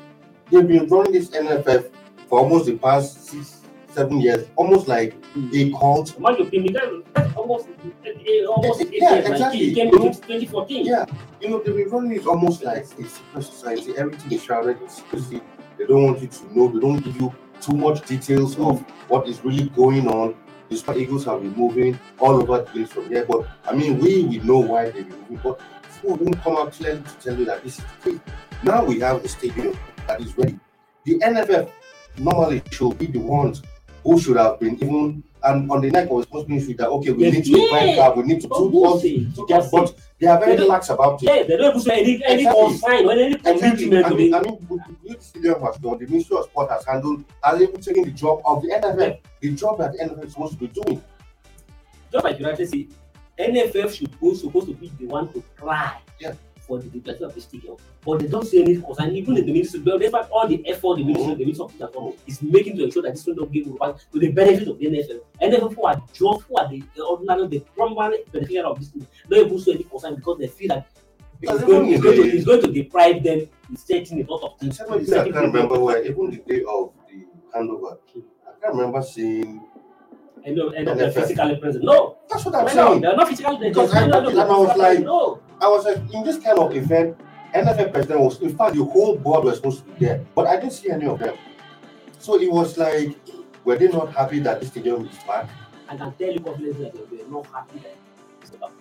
They've 0.50 0.68
been 0.68 0.88
running 0.88 1.14
this 1.14 1.30
NFF 1.30 1.90
for 2.28 2.40
almost 2.40 2.66
the 2.66 2.78
past 2.78 3.28
six, 3.28 3.62
seven 3.90 4.20
years, 4.22 4.48
almost 4.56 4.88
like 4.88 5.16
a 5.54 5.72
cult. 5.72 6.18
Mind 6.20 6.38
your 6.40 6.48
opinion, 6.48 6.74
that- 6.74 7.04
that's 7.14 7.36
almost 7.36 7.68
eh, 8.06 8.46
almost 8.46 8.82
eight 8.82 8.94
Yeah, 8.94 9.14
years. 9.16 9.24
Like 9.26 9.34
exactly. 9.34 9.60
it 9.72 9.76
came 9.76 9.88
in 9.88 10.02
2014. 10.14 10.86
Yeah, 10.86 11.06
you 11.42 11.50
know, 11.50 11.60
they've 11.64 11.76
been 11.76 11.90
running 11.90 12.14
it 12.16 12.26
almost 12.26 12.64
like 12.64 12.78
a 12.84 12.86
secret 12.86 13.44
society. 13.44 13.94
Everything 13.98 14.32
is 14.32 14.44
shrouded 14.44 14.82
in 14.82 14.90
secrecy. 14.90 15.42
They 15.78 15.86
don't 15.86 16.04
want 16.04 16.22
you 16.22 16.28
to 16.28 16.58
know. 16.58 16.68
They 16.70 16.80
don't 16.80 17.00
give 17.00 17.18
you 17.20 17.34
too 17.62 17.74
much 17.76 18.06
details 18.08 18.58
of 18.60 18.82
what 19.10 19.28
is 19.28 19.44
really 19.44 19.70
going 19.70 20.08
on. 20.08 20.36
The 20.82 20.98
Eagles 20.98 21.26
have 21.26 21.42
been 21.42 21.56
moving 21.56 22.00
all 22.20 22.42
over 22.42 22.58
the 22.58 22.64
place 22.64 22.92
from 22.92 23.08
here. 23.10 23.26
But 23.26 23.48
I 23.66 23.76
mean, 23.76 24.00
we 24.00 24.24
we 24.24 24.40
know 24.40 24.60
why 24.60 24.90
they've 24.90 25.08
been 25.08 25.20
moving. 25.22 25.40
But 25.44 25.60
people 26.02 26.18
won't 26.18 26.42
come 26.42 26.58
out 26.58 26.74
clearly 26.74 27.02
to 27.04 27.14
tell 27.24 27.38
you 27.38 27.46
that 27.46 27.64
this 27.64 27.80
is 27.80 27.86
the 28.04 28.12
case. 28.12 28.20
Now 28.64 28.84
we 28.84 29.00
have 29.00 29.24
a 29.24 29.28
stadium 29.28 29.78
that 30.08 30.22
is 30.22 30.38
ready. 30.38 30.60
The 31.06 31.20
NFF 31.20 31.70
normally 32.18 32.64
should 32.72 32.98
be 32.98 33.08
the 33.08 33.20
ones 33.20 33.62
who 34.04 34.20
should 34.20 34.38
have 34.38 34.60
been 34.60 34.76
even 34.84 35.24
and 35.46 35.70
on 35.70 35.82
the 35.82 35.92
night 35.92 36.08
of 36.10 36.18
responsibility 36.18 36.72
that 36.74 36.88
okay, 36.88 37.12
we 37.12 37.26
Yes, 37.26 37.34
need 37.34 37.46
to 37.46 37.60
yeah. 37.60 37.70
find 37.70 38.00
out, 38.00 38.16
we 38.18 38.24
need 38.24 38.42
to 38.42 38.48
do 38.48 38.54
all 38.86 38.98
see. 39.00 39.30
to 39.36 39.46
get, 39.46 39.70
but 39.72 39.94
they 40.20 40.28
are 40.28 40.40
very 40.40 40.56
They 40.56 40.66
lax 40.68 40.90
about 40.90 41.22
it. 41.22 41.26
Yeah, 41.26 41.44
they 41.44 41.58
don't 41.58 41.80
say 41.82 42.00
any 42.00 42.24
any 42.26 42.44
Exactly. 42.44 42.64
consign 42.64 43.06
or 43.06 43.12
any 43.12 43.36
Exactly. 43.36 43.60
commitment 43.90 44.06
I 44.06 44.10
mean, 44.12 44.34
I 44.34 44.40
mean, 44.42 44.58
the 45.06 45.18
stadium 45.20 45.62
was 45.62 45.78
done, 45.80 45.98
the 45.98 46.08
Ministry 46.08 46.38
of 46.38 46.46
Sport 46.46 46.72
has 46.72 46.86
handled, 46.86 47.26
has 47.44 47.62
even 47.62 47.82
taken 47.82 48.04
the 48.06 48.12
job 48.12 48.42
of 48.46 48.62
the 48.62 48.70
NFF, 48.70 49.18
the 49.42 49.52
job 49.52 49.78
that 49.80 49.92
the 49.94 49.98
NFF 50.00 50.26
is 50.28 50.32
supposed 50.34 50.54
to 50.54 50.60
be 50.60 50.68
doing. 50.68 51.02
just 52.12 52.24
like 52.24 52.40
you 52.40 52.46
rightly 52.46 52.66
say, 52.66 52.88
NFF 53.38 53.94
should 53.98 54.20
go 54.22 54.34
supposed 54.36 54.68
to 54.68 54.74
be 54.76 54.92
the 55.00 55.08
one 55.08 55.28
to 55.34 55.44
cry 55.58 55.98
Yeah. 56.22 56.34
For 56.74 56.82
the 56.82 56.90
development 56.90 57.32
of 57.32 57.36
the 57.36 57.42
stadium. 57.42 57.78
But 58.06 58.20
they 58.20 58.28
don't 58.28 58.46
see 58.46 58.62
any 58.62 58.82
concern. 58.82 59.16
Even 59.16 59.38
in 59.38 59.46
the 59.46 59.54
ministry, 59.54 59.80
but 59.82 60.00
despite 60.00 60.30
all 60.30 60.48
the 60.48 60.68
effort 60.68 60.98
the 60.98 61.04
ministry, 61.04 61.36
the 61.36 61.46
ministry 61.46 61.66
of 61.66 61.72
Food 61.74 61.90
and 61.96 62.14
is 62.28 62.42
making 62.42 62.78
to 62.78 62.84
ensure 62.86 63.04
that 63.04 63.14
this 63.14 63.26
will 63.26 63.36
not 63.36 63.52
give 63.52 63.66
back 63.80 63.96
to 64.12 64.20
the 64.20 64.32
benefit 64.32 64.68
of 64.68 64.80
the 64.80 64.86
NFF. 64.86 65.20
NFF 65.42 65.76
who 65.76 65.86
are 65.86 65.96
just 66.14 66.44
who 66.48 66.58
are 66.58 66.68
the 66.70 66.84
ordinary, 67.02 67.48
the 67.48 67.60
primary 67.76 68.24
beneficiary 68.32 68.66
of 68.66 68.80
this 68.80 68.90
thing, 68.90 69.06
don't 69.30 69.46
even 69.46 69.64
show 69.64 69.72
any 69.72 69.84
concern 69.84 70.16
because 70.16 70.40
they 70.40 70.48
feel 70.48 70.70
that 70.70 70.88
it's 71.42 71.64
going, 71.64 71.92
it's, 71.92 72.02
going 72.02 72.16
to, 72.16 72.38
it's 72.38 72.46
going 72.46 72.62
to 72.62 72.72
deprive 72.72 73.22
them 73.24 73.48
in 73.70 73.76
setting 73.76 74.22
a 74.22 74.32
lot 74.32 74.44
of 74.44 74.62
And 74.62 74.76
things. 74.76 75.12
I 75.12 75.30
can't 75.30 75.36
remember 75.36 75.80
where, 75.80 76.04
even 76.04 76.32
the 76.32 76.38
day 76.38 76.64
of 76.64 76.92
the 77.10 77.26
handover, 77.56 77.98
I 78.48 78.62
can't 78.62 78.76
remember 78.76 79.02
seeing. 79.02 79.62
And, 80.46 80.56
no- 80.58 80.70
and 80.70 80.88
they're 80.88 80.96
NFF. 81.10 81.14
physically 81.14 81.56
present. 81.58 81.84
No, 81.86 82.18
That's 82.30 82.44
what 82.46 82.56
I'm 82.56 82.66
no, 82.66 82.72
saying. 82.90 83.02
they're 83.02 83.16
not 83.16 83.28
physically 83.30 83.58
present. 83.72 83.74
Because 83.74 83.94
I- 83.94 84.08
no, 84.08 84.20
I 84.20 84.58
was 84.68 84.78
like- 84.78 85.00
no. 85.00 85.40
I 85.62 85.68
was 85.68 85.86
like, 85.86 85.98
in 86.14 86.24
this 86.24 86.38
kind 86.40 86.60
of 86.60 86.76
event, 86.76 87.18
NFF 87.54 87.94
president 87.94 88.20
was, 88.20 88.42
in 88.42 88.56
fact, 88.58 88.76
the 88.76 88.84
whole 88.84 89.16
board 89.16 89.46
was 89.46 89.58
supposed 89.58 89.86
to 89.86 89.92
be 89.92 90.06
there, 90.06 90.26
but 90.36 90.48
I 90.48 90.56
didn't 90.58 90.74
see 90.74 90.90
any 90.92 91.06
of 91.06 91.20
them. 91.20 91.36
So 92.20 92.40
it 92.42 92.52
was 92.52 92.78
like, 92.78 93.16
were 93.64 93.78
they 93.78 93.88
not 93.88 94.12
happy 94.14 94.40
that 94.40 94.60
this 94.60 94.70
stadium 94.70 95.06
is 95.08 95.18
back? 95.26 95.50
I 95.88 95.96
can 95.96 96.12
tell 96.14 96.32
you 96.32 96.40
confidently 96.40 96.84
that 96.86 97.10
they 97.10 97.18
were 97.24 97.30
not 97.30 97.46
happy 97.48 97.80
that 97.80 97.96
it's. 98.42 98.50
Because 98.50 98.72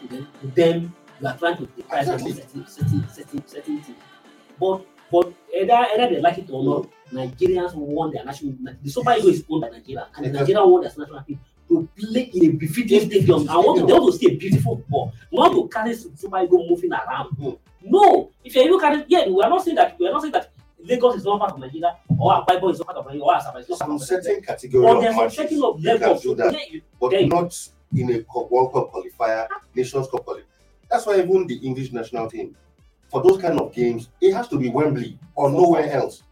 to 0.00 0.08
them, 0.08 0.28
to 0.40 0.46
them, 0.48 0.94
you 1.20 1.26
are 1.28 1.36
trying 1.38 1.56
to 1.58 1.66
deprive 1.66 2.06
them 2.06 2.14
of 2.14 2.20
certain, 2.22 2.66
certain, 2.66 3.08
certain, 3.08 3.46
certain 3.46 3.80
things. 3.82 3.96
But, 4.58 4.84
but 5.12 5.32
either, 5.54 5.72
either 5.72 6.08
they 6.14 6.20
like 6.20 6.38
it 6.38 6.50
or 6.50 6.64
not, 6.64 6.88
Nigerians 7.12 7.74
won 7.74 8.10
their 8.12 8.24
national. 8.24 8.54
The 8.82 8.90
Super 8.90 9.12
Eagles 9.12 9.36
is 9.36 9.44
owned 9.50 9.62
by 9.62 9.68
Nigeria, 9.70 10.08
and 10.16 10.26
Exactly. 10.26 10.54
Nigeria 10.54 10.66
won 10.66 10.82
their 10.82 10.90
national 10.96 11.22
team 11.22 11.40
to 11.68 11.88
play 11.96 12.30
in 12.34 12.44
a 12.44 12.48
befitting 12.54 13.00
stadium. 13.08 13.48
I 13.48 13.56
want 13.56 13.80
to, 13.80 13.86
they 13.86 13.92
want 13.92 14.12
to 14.12 14.18
see 14.18 14.32
a 14.32 14.36
beautiful 14.36 14.76
ball, 14.88 15.12
not 15.32 15.52
to 15.52 15.68
carry 15.68 15.94
Super 15.94 16.42
Eagles 16.42 16.68
moving 16.70 16.92
around. 16.92 17.30
Mm. 17.38 17.58
No, 17.82 18.30
if 18.44 18.54
you 18.54 18.62
even 18.62 18.80
carry, 18.80 19.04
yeah, 19.08 19.26
we 19.28 19.42
are 19.42 19.50
not 19.50 19.62
saying 19.64 19.76
that 19.76 19.98
we 19.98 20.06
are 20.08 20.12
not 20.12 20.22
saying 20.22 20.32
that 20.32 20.50
Lagos 20.82 21.16
is 21.16 21.24
not 21.24 21.38
part 21.40 21.52
of 21.52 21.58
Nigeria 21.58 21.96
or 22.18 22.32
Akwa 22.32 22.58
Ibom 22.60 22.72
is 22.72 22.78
not 22.78 22.86
part 22.86 22.98
of 22.98 23.06
Nigeria 23.06 23.24
or 23.24 23.34
Asaba 23.34 23.60
is 23.60 23.68
not 23.68 23.78
part 23.78 23.90
of 23.90 24.00
Nigeria. 24.00 24.22
certain 24.22 24.42
category 24.42 24.84
But 24.84 24.96
of 24.96 25.16
matches, 25.16 25.36
setting 25.36 25.62
of 25.62 25.80
you 25.80 25.98
can 25.98 26.18
do 26.18 26.34
that, 26.34 26.70
you- 26.70 26.82
but 27.00 27.12
Yeah. 27.12 27.26
not 27.26 27.68
in 27.96 28.10
a 28.10 28.24
World 28.50 28.72
Cup 28.72 28.92
qualifier, 28.92 29.46
Nations 29.74 30.08
Cup 30.08 30.24
qualifier. 30.26 30.42
That's 30.90 31.06
why 31.06 31.18
even 31.18 31.46
the 31.46 31.56
English 31.56 31.92
national 31.92 32.28
team, 32.30 32.54
for 33.08 33.22
those 33.22 33.40
kind 33.40 33.58
of 33.60 33.72
games, 33.72 34.08
it 34.20 34.32
has 34.34 34.48
to 34.48 34.58
be 34.58 34.68
Wembley 34.68 35.18
or 35.34 35.50
nowhere 35.50 35.90
else. 35.92 36.22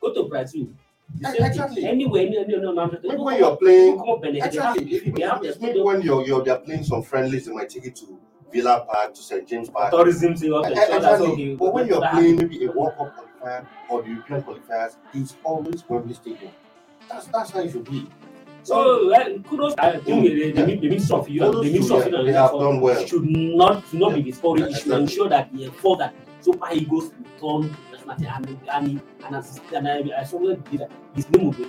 Go 0.00 0.12
to 0.14 0.28
Brazil. 0.28 0.68
The 1.14 1.20
Yeah, 1.22 1.32
same 1.32 1.44
exactly. 1.46 1.84
Anywhere, 1.86 2.26
any, 2.26 2.38
any, 2.38 2.56
no, 2.56 2.72
no, 2.72 2.86
no, 2.86 2.98
Maybe 3.02 3.16
when 3.16 3.38
you're 3.38 3.56
playing, 3.56 3.96
come 3.98 4.08
on, 4.08 4.20
they 4.20 4.38
have- 4.40 4.48
exactly. 4.48 4.94
If, 4.94 5.14
they 5.14 5.22
have 5.22 5.42
their 5.42 5.52
if, 5.52 5.60
maybe 5.60 5.80
when 5.80 6.02
you're, 6.02 6.26
you're 6.26 6.44
they're 6.44 6.58
playing 6.58 6.84
some 6.84 7.02
friendlies, 7.02 7.46
they 7.46 7.52
might 7.52 7.70
take 7.70 7.86
it 7.86 7.96
to 7.96 8.18
Villa 8.52 8.84
Park, 8.90 9.14
to 9.14 9.22
St 9.22 9.46
James 9.48 9.70
Park. 9.70 9.90
tourism 9.90 10.34
thing 10.36 10.52
of 10.52 10.64
Eh, 10.66 10.68
the 10.70 10.74
eh, 10.80 10.86
so 10.86 10.92
that's 11.00 11.20
Exactly. 11.22 11.56
But 11.56 11.74
when 11.74 11.86
you're 11.86 12.08
playing 12.10 12.36
maybe 12.36 12.64
a 12.64 12.70
World 12.72 12.92
Cup 12.98 13.14
qualifier 13.16 13.66
or 13.88 14.02
the 14.02 14.08
European 14.10 14.42
qualifiers, 14.42 14.96
it's 15.14 15.36
always 15.44 15.82
Wembley 15.88 16.14
Stadium. 16.14 16.52
That's 17.10 17.26
that's 17.26 17.50
how 17.50 17.60
it 17.60 17.72
should 17.72 17.84
be. 17.90 18.06
So 18.64 19.08
well, 19.08 19.38
kudos. 19.48 19.74
I 19.78 19.92
think 19.98 20.24
the, 20.24 20.52
the, 20.52 20.52
the, 20.52 20.76
the 20.76 20.88
minister 20.88 21.14
of 21.14 21.28
you, 21.28 21.40
the 21.40 21.62
minister 21.62 21.94
of 21.96 22.04
to 22.04 22.10
them. 22.10 22.20
Finance 22.20 22.26
They 22.26 22.32
have 22.32 22.50
done 22.52 22.80
well. 22.80 23.06
should 23.06 23.24
not 23.30 23.86
should 23.88 24.00
not 24.00 24.14
be 24.14 24.20
Yeah. 24.20 24.24
discouraged. 24.26 24.76
It 24.76 24.82
should 24.82 24.92
ensure 24.92 25.28
that 25.30 25.52
the 25.54 25.66
effort 25.66 25.98
that 26.00 26.14
Super 26.40 26.68
Eagles 26.72 27.10
return 27.18 27.76
national 27.90 28.16
team 28.16 28.28
and 28.34 28.58
and 28.70 29.02
and, 29.24 29.36
as, 29.36 29.60
and 29.74 29.86
uh, 29.86 29.90
I, 29.90 30.20
I 30.20 30.24
strongly 30.24 30.56
believe 30.56 30.80
that 30.80 30.90
his 31.14 31.28
name 31.30 31.46
will 31.46 31.52
be 31.52 31.64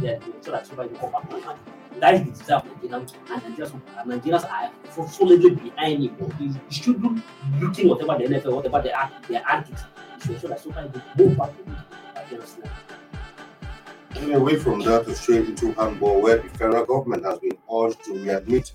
they 0.00 0.14
are 0.14 0.18
to 0.18 0.36
ensure 0.36 0.52
that 0.52 0.66
Super 0.66 0.84
Eagles 0.84 0.98
come 1.00 1.12
back. 1.12 1.30
the. 1.30 2.00
That 2.00 2.14
is 2.14 2.20
the 2.24 2.30
desire 2.30 2.56
of 2.58 2.64
Nigerians 2.64 3.14
and 3.30 3.42
Nigerians 3.42 3.80
and 3.98 4.10
Nigerians 4.22 4.50
are 4.50 4.70
so 4.90 5.06
solidly 5.06 5.50
behind 5.50 6.02
him. 6.04 6.32
He, 6.38 6.46
he 6.68 6.82
should 6.82 7.02
be 7.02 7.22
looking 7.60 7.88
whatever 7.88 8.18
the 8.18 8.34
NFL, 8.34 8.54
whatever 8.54 8.80
they 8.82 8.92
are, 8.92 9.10
their 9.28 9.42
antics. 9.50 9.82
He 10.26 10.38
should 10.38 10.50
that 10.50 10.60
Super 10.60 10.90
Eagles 11.16 11.36
back 11.36 11.56
to 11.56 11.64
the 11.64 12.36
Nigerians. 12.36 12.56
Moving 14.14 14.34
away 14.34 14.56
from 14.56 14.80
that 14.80 15.04
to 15.06 15.14
straight 15.14 15.48
into 15.48 15.72
handball, 15.72 16.20
where 16.20 16.38
the 16.38 16.48
federal 16.50 16.84
government 16.84 17.24
has 17.24 17.38
been 17.38 17.56
urged 17.72 18.02
to 18.04 18.12
readmit 18.12 18.72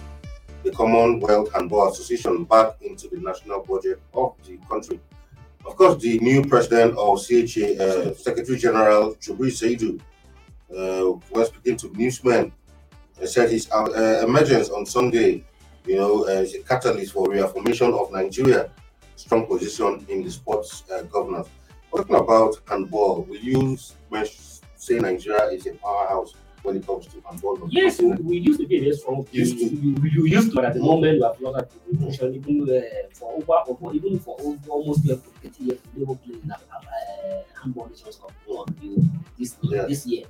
the 0.63 0.71
Commonwealth 0.71 1.53
Handball 1.53 1.89
Association 1.91 2.43
back 2.43 2.75
into 2.81 3.07
the 3.07 3.17
national 3.17 3.63
budget 3.63 4.01
of 4.13 4.33
the 4.45 4.57
country. 4.69 4.99
Of 5.67 5.75
course, 5.75 6.01
the 6.01 6.17
new 6.19 6.43
president 6.45 6.97
of 6.97 7.19
CHA, 7.19 7.83
uh, 7.83 8.13
Secretary 8.13 8.57
General 8.57 9.15
Chubri 9.15 9.51
Seidu, 9.51 9.99
uh, 10.75 11.19
when 11.29 11.45
speaking 11.45 11.77
to 11.77 11.91
newsmen, 11.93 12.51
uh, 13.21 13.25
said 13.25 13.51
his 13.51 13.69
uh, 13.71 13.83
uh, 13.83 14.25
emergence 14.25 14.69
on 14.69 14.85
Sunday, 14.85 15.43
you 15.85 15.97
know, 15.97 16.25
uh, 16.25 16.41
is 16.41 16.55
a 16.55 16.59
catalyst 16.63 17.13
for 17.13 17.29
reaffirmation 17.29 17.93
of 17.93 18.11
Nigeria 18.11 18.71
strong 19.17 19.45
position 19.47 20.05
in 20.09 20.23
the 20.23 20.31
sports 20.31 20.83
uh, 20.93 21.01
governance. 21.03 21.49
Talking 21.93 22.15
about 22.15 22.55
handball, 22.67 23.23
we 23.23 23.39
use 23.39 23.95
when 24.09 24.25
say 24.75 24.99
Nigeria 24.99 25.45
is 25.47 25.65
a 25.65 25.73
powerhouse 25.73 26.33
when 26.63 26.77
it 26.77 26.85
comes 26.85 27.07
to 27.07 27.21
handball. 27.21 27.59
Yes, 27.69 28.01
we, 28.01 28.11
we 28.15 28.37
used 28.37 28.59
to 28.59 28.67
be 28.67 28.77
a 28.77 28.79
very 28.81 28.93
strong 28.95 29.25
team. 29.25 29.39
Used 29.41 29.57
to. 29.57 29.65
You, 29.65 29.95
you 30.03 30.25
used 30.25 30.49
to, 30.49 30.55
but 30.55 30.65
at 30.65 30.73
the 30.73 30.79
moment 30.81 31.17
we 31.19 31.23
have 31.23 31.39
lost 31.41 31.57
that 31.57 31.69
position. 31.99 32.35
Even 32.35 32.61
uh, 32.75 32.81
for 33.13 33.33
over, 33.33 33.71
over, 33.71 33.95
even 33.95 34.19
for 34.19 34.35
over, 34.41 34.57
almost 34.69 35.05
12 35.05 35.23
to 35.23 35.29
30 35.49 35.63
years, 35.63 35.79
we 35.95 36.01
never 36.03 36.15
played 36.15 36.43
in 36.43 36.51
a 36.51 36.55
uh, 36.55 37.43
handball 37.61 37.87
nations 37.87 38.15
cup 38.17 38.31
this 39.37 39.55
Yeah. 39.61 39.85
this 39.85 40.05
year. 40.05 40.25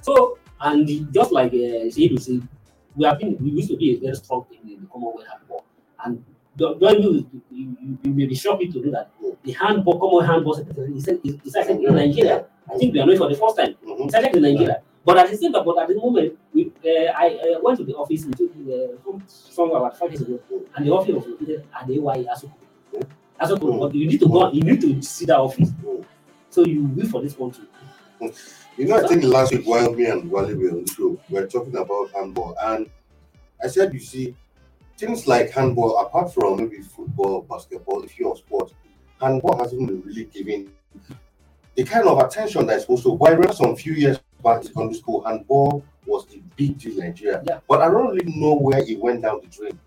So, 0.00 0.38
and 0.60 0.86
just 1.12 1.32
like 1.32 1.52
uh, 1.52 1.88
Seidu 1.90 2.18
said, 2.20 2.46
we 2.94 3.04
have 3.04 3.18
been, 3.18 3.36
we 3.40 3.50
used 3.50 3.70
to 3.70 3.76
be 3.76 3.94
a 3.96 4.00
very 4.00 4.14
strong 4.16 4.44
team 4.50 4.60
in 4.64 4.80
the 4.82 4.86
Commonwealth 4.88 5.26
handball, 5.30 5.64
and 6.04 6.24
don't 6.56 6.78
don't 6.80 7.00
you, 7.00 7.26
you, 7.50 7.76
you, 8.04 8.10
may 8.12 8.26
be 8.26 8.34
shocked 8.34 8.62
to 8.72 8.80
know 8.84 8.92
that 8.92 9.10
the 9.42 9.52
handball, 9.52 9.98
Commonwealth 9.98 10.26
handball 10.26 10.54
is 10.96 11.08
is- 11.08 11.40
is 11.44 11.56
actually 11.56 11.84
in 11.86 11.94
Nigeria. 11.94 12.46
I 12.72 12.76
think 12.78 12.92
we 12.94 13.00
are 13.00 13.06
knowing 13.06 13.18
for 13.18 13.28
the 13.28 13.34
first 13.36 13.56
time. 13.56 13.74
Mhm. 13.86 14.04
It's 14.06 14.14
actually 14.14 14.36
in 14.38 14.42
Nigeria. 14.42 14.82
But 15.04 15.18
at 15.18 15.30
the 15.30 15.36
same 15.36 15.52
time, 15.52 15.64
but 15.64 15.78
at 15.82 15.88
the 15.88 15.96
moment, 15.96 16.38
we, 16.54 16.70
uh, 16.84 17.12
I 17.16 17.34
uh, 17.56 17.60
went 17.60 17.78
to 17.78 17.84
the 17.84 17.94
office 17.94 18.24
in, 18.24 18.32
uh, 18.32 18.96
from, 19.02 19.20
from 19.54 19.70
about 19.70 19.98
five 19.98 20.10
years 20.10 20.22
ago, 20.22 20.38
and 20.76 20.86
the 20.86 20.90
office 20.92 21.14
was 21.14 21.26
located 21.26 21.66
at 21.78 21.86
the 21.88 21.94
AY 21.94 22.24
Asoko. 22.24 22.52
Mm. 22.94 23.06
Asoko, 23.40 23.72
Mm. 23.72 23.80
but 23.80 23.94
you 23.94 24.06
need 24.06 24.20
to 24.20 24.28
go, 24.28 24.52
you 24.52 24.62
need 24.62 24.80
to 24.80 25.02
see 25.02 25.24
that 25.24 25.38
office. 25.38 25.70
Mm. 25.70 26.04
So 26.50 26.64
you 26.64 26.88
wait 26.94 27.08
for 27.08 27.20
this 27.20 27.36
one 27.36 27.50
too. 27.50 27.66
You 28.76 28.86
know, 28.86 29.04
I 29.04 29.08
think 29.08 29.24
last 29.24 29.52
week 29.52 29.66
while 29.66 29.92
me 29.92 30.06
and 30.06 30.30
Wale 30.30 30.54
were 30.56 30.70
on 30.70 30.84
the 30.84 30.92
show, 30.96 31.18
we 31.28 31.40
were 31.40 31.46
talking 31.48 31.76
about 31.76 32.10
handball, 32.14 32.56
and 32.62 32.88
I 33.62 33.66
said, 33.66 33.92
you 33.92 34.00
see, 34.00 34.36
things 34.96 35.26
like 35.26 35.50
handball, 35.50 35.98
apart 35.98 36.32
from 36.32 36.58
maybe 36.58 36.80
football, 36.80 37.42
basketball, 37.42 38.04
if 38.04 38.16
you're 38.18 38.34
a 38.34 38.36
sport, 38.36 38.72
handball 39.20 39.58
hasn't 39.58 39.86
been 39.88 40.02
really 40.02 40.26
given 40.26 40.72
the 41.74 41.84
kind 41.84 42.06
of 42.06 42.18
attention 42.18 42.66
that's 42.66 42.82
supposed 42.82 43.02
to. 43.02 43.16
Remember 43.16 43.52
some 43.52 43.74
few 43.74 43.94
years 43.94 44.18
in 44.44 44.62
secondary 44.62 44.94
school, 44.94 45.22
handball 45.24 45.84
was 46.06 46.26
a 46.34 46.38
big 46.56 46.78
deal 46.78 46.92
in 46.92 47.06
Nigeria, 47.06 47.42
Yeah. 47.46 47.60
but 47.68 47.80
I 47.80 47.90
don't 47.90 48.08
really 48.14 48.32
know 48.34 48.54
where 48.56 48.78
it 48.78 48.98
went 48.98 49.22
down 49.22 49.40
the 49.40 49.46
drain. 49.48 49.78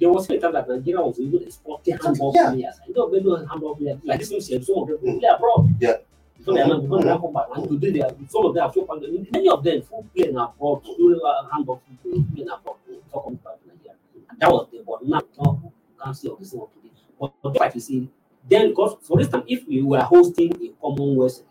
There 0.00 0.10
was 0.10 0.28
a 0.30 0.38
time 0.38 0.52
that 0.54 0.68
Nigeria 0.68 1.00
was 1.00 1.20
even 1.20 1.42
exporting 1.42 1.96
handball 1.96 2.32
Yeah. 2.34 2.50
players. 2.52 2.74
I 2.84 2.90
know 2.92 3.36
handball 3.46 3.76
players 3.76 3.98
like 4.04 4.18
this 4.20 4.46
said, 4.46 4.64
Some 4.64 4.78
of 4.78 4.88
them 4.88 4.98
Mm. 4.98 5.20
play 5.20 5.28
abroad. 5.28 5.68
Yeah. 5.80 5.96
Before 6.38 6.54
they 6.54 6.60
are 6.62 6.66
not, 6.68 6.82
are 6.84 7.04
not 7.04 7.20
come 7.20 7.32
back. 7.32 7.46
And 7.54 7.68
today 7.68 7.90
they 7.92 8.00
are, 8.02 8.10
some 8.28 8.46
of 8.46 8.54
them 8.54 8.64
are 8.64 8.72
so 8.72 8.84
funded. 8.84 9.32
Many 9.32 9.48
of 9.48 9.62
them 9.62 9.82
full 9.82 10.04
play 10.14 10.28
in 10.28 10.36
abroad, 10.36 10.82
doing 10.98 11.20
uh, 11.24 11.48
handball 11.52 11.80
play 12.02 12.42
in 12.42 12.48
abroad 12.48 12.76
before 12.88 13.22
coming 13.22 13.38
back 13.44 13.60
to 13.62 13.68
Nigeria. 13.68 13.96
And 14.28 14.40
that 14.40 14.50
was 14.50 14.66
the 14.72 14.82
but 14.84 15.06
now 15.06 15.22
you 15.40 15.70
can't 16.02 16.16
see 16.16 16.28
of 16.28 16.38
this 16.40 16.52
one 16.52 16.66
today. 16.74 16.90
But, 17.20 17.32
but 17.40 17.60
like 17.60 17.74
you 17.76 17.80
see, 17.80 18.08
then 18.48 18.70
because 18.70 18.96
for 19.02 19.20
instance, 19.20 19.44
if 19.46 19.68
we 19.68 19.82
were 19.82 20.00
hosting 20.00 20.52
a 20.60 20.72
Commonwealth 20.80 21.42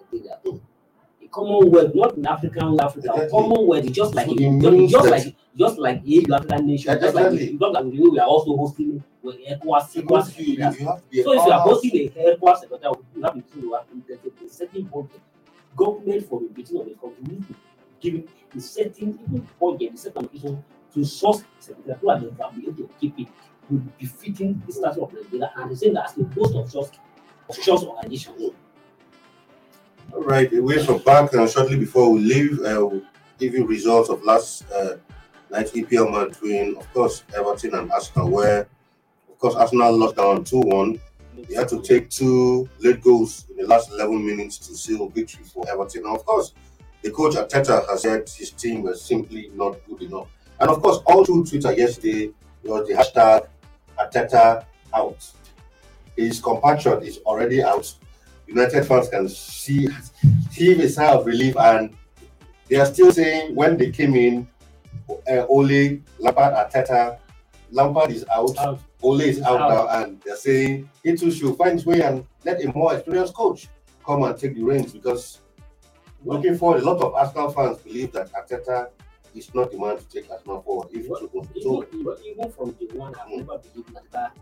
Commonwealth, 1.32 1.96
not 1.96 2.18
in 2.18 2.28
African 2.28 2.80
Africa, 2.80 3.08
Exactly. 3.14 3.30
Commonwealth 3.30 3.92
just 3.92 4.16
like 4.16 4.28
So 4.28 4.34
it 4.38 4.88
just 4.90 5.10
like 5.10 5.36
just 5.58 5.78
like 5.78 6.02
a 6.06 6.34
African 6.36 6.68
nation, 6.68 7.00
just 7.00 7.16
like 7.16 7.26
Exactly. 7.26 7.58
just 7.58 7.74
like 7.74 7.84
we 7.86 8.20
are 8.20 8.28
also 8.28 8.58
hosting 8.58 9.04
with 9.24 9.38
ECOWAS, 9.40 9.96
ECOWAS 9.96 10.02
Because 10.02 10.38
you, 10.38 10.46
you 10.56 10.64
have 10.64 10.78
to 10.78 11.24
So 11.24 11.34
if 11.34 11.46
you 11.46 11.52
are 11.52 11.60
hosting 11.62 11.92
a 11.96 12.36
ECOWAS 12.36 12.60
secretariat, 12.60 12.98
you 13.16 13.24
have 13.24 13.34
to 13.34 13.70
what 13.70 13.88
there's 14.08 14.20
a 14.20 14.54
certain 14.54 14.84
budget. 14.84 15.22
Government 15.76 16.28
for 16.28 16.40
the 16.42 16.48
beginning 16.48 16.82
of 16.82 16.88
the 16.90 16.96
country 16.96 17.24
needs 17.30 17.48
to 17.48 17.56
give 18.02 18.30
a 18.56 18.60
certain 18.60 19.20
even 19.24 19.48
budget, 19.60 19.94
a 19.94 19.98
certain 19.98 20.18
allocation 20.26 20.64
to 20.94 21.06
source 21.06 21.44
that 21.86 21.98
who 22.00 22.10
are 22.10 22.20
the 22.20 22.28
able 22.28 22.74
to 22.74 22.90
keep 23.00 23.18
it 23.18 23.28
would 23.70 23.98
be 23.98 24.06
fitting 24.06 24.62
the 24.68 24.74
status 24.74 24.98
of 24.98 25.14
Nigeria 25.14 25.52
and 25.56 25.72
the 25.72 25.76
same 25.76 25.96
as 25.98 26.14
the 26.14 26.28
most 26.36 26.56
of 26.56 26.70
such 26.70 27.00
officials 27.50 27.86
organizations. 27.86 28.42
All 28.42 28.54
right, 30.14 30.52
away 30.54 30.84
from 30.86 31.00
back 31.00 31.34
and 31.34 31.50
shortly 31.50 31.78
before 31.78 32.12
we 32.12 32.20
leave, 32.20 32.60
uh, 32.60 32.86
we'll 32.86 33.02
give 33.40 33.54
you 33.54 33.66
results 33.66 34.10
of 34.10 34.24
last 34.24 34.70
uh, 34.72 34.98
night's 35.50 35.72
EPL 35.72 36.12
match 36.12 36.40
between, 36.40 36.78
of 36.78 36.92
course, 36.94 37.24
Everton 37.36 37.76
and 37.76 37.92
Arsenal, 37.92 38.30
where, 38.30 38.68
of 39.30 39.40
course, 39.40 39.56
Arsenal 39.56 39.98
lost 39.98 40.16
down 40.16 40.44
2 40.44 40.60
1. 40.60 41.00
They 41.50 41.56
had 41.56 41.70
to 41.70 41.82
take 41.82 42.10
two 42.10 42.70
late 42.80 43.02
goals 43.02 43.46
in 43.50 43.58
the 43.58 43.68
last 43.68 43.90
11 43.92 44.26
minutes 44.26 44.58
to 44.60 44.76
seal 44.76 45.10
victory 45.10 45.44
for 45.44 45.68
Everton. 45.70 46.04
Now, 46.04 46.16
of 46.16 46.26
course, 46.26 46.54
the 47.02 47.10
coach 47.10 47.34
Arteta 47.34 47.88
has 47.90 48.04
said 48.04 48.30
his 48.30 48.52
team 48.52 48.84
was 48.84 49.02
simply 49.02 49.50
not 49.56 49.78
good 49.88 50.04
enough. 50.04 50.28
And 50.60 50.70
of 50.70 50.82
course, 50.82 51.00
all 51.06 51.26
through 51.26 51.46
Twitter 51.46 51.74
yesterday 51.74 52.32
was 52.64 52.88
the 52.88 52.94
hashtag 52.94 53.48
Arteta 53.98 54.66
out. 54.94 55.28
His 56.16 56.40
compatriot 56.40 57.04
is 57.04 57.18
already 57.26 57.64
out. 57.64 57.92
United 58.52 58.84
fans 58.84 59.08
can 59.08 59.30
see 59.30 59.88
see 60.52 60.82
a 60.84 60.90
sigh 60.90 61.14
of 61.14 61.26
relief, 61.26 61.56
and 61.58 61.96
they 62.68 62.76
are 62.76 62.86
still 62.86 63.12
saying 63.12 63.56
when 63.56 63.78
they 63.78 63.92
came 63.92 64.14
in, 64.14 64.46
uh, 65.10 65.46
Ole, 65.48 66.00
Lampard, 66.20 66.54
Arteta, 66.54 67.18
Lampard 67.72 68.12
is 68.12 68.26
out, 68.30 68.58
out. 68.58 68.80
Ole 69.02 69.22
is 69.22 69.42
out, 69.42 69.62
out, 69.62 69.70
now, 69.70 70.04
and 70.04 70.22
they're 70.26 70.36
saying 70.36 70.90
he 71.02 71.16
too 71.16 71.32
should 71.32 71.56
find 71.56 71.74
his 71.74 71.86
way 71.86 72.02
and 72.02 72.26
let 72.44 72.64
a 72.64 72.72
more 72.74 72.94
experienced 72.94 73.34
coach 73.34 73.70
come 74.06 74.24
and 74.24 74.38
take 74.38 74.54
the 74.56 74.64
reins 74.64 74.92
because 74.92 75.40
looking 76.26 76.58
forward, 76.58 76.84
a 76.84 76.86
lot 76.86 77.02
of 77.02 77.14
Arsenal 77.14 77.52
fans 77.52 77.78
believe 77.78 78.12
that 78.12 78.32
Arteta 78.34 78.90
is 79.34 79.54
not 79.56 79.72
the 79.72 79.78
man 79.80 79.98
to 79.98 80.04
take 80.10 80.30
Arsenal 80.30 80.62
forward. 80.62 80.90
If 80.92 81.08
well, 81.08 81.24
even, 81.24 81.62
so, 81.62 81.86
even, 81.94 82.16
even 82.26 82.52
from 82.52 82.76
the 82.78 82.98
one, 82.98 83.16
I've 83.16 83.30
never 83.30 83.60
believed 83.60 83.96
that 84.12 84.34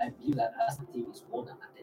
I 0.00 0.08
believe 0.08 0.36
that 0.36 0.54
Arsenal 0.66 0.90
team 0.92 1.06
is 1.12 1.22
more 1.30 1.44
than 1.44 1.56
Arteta. 1.56 1.73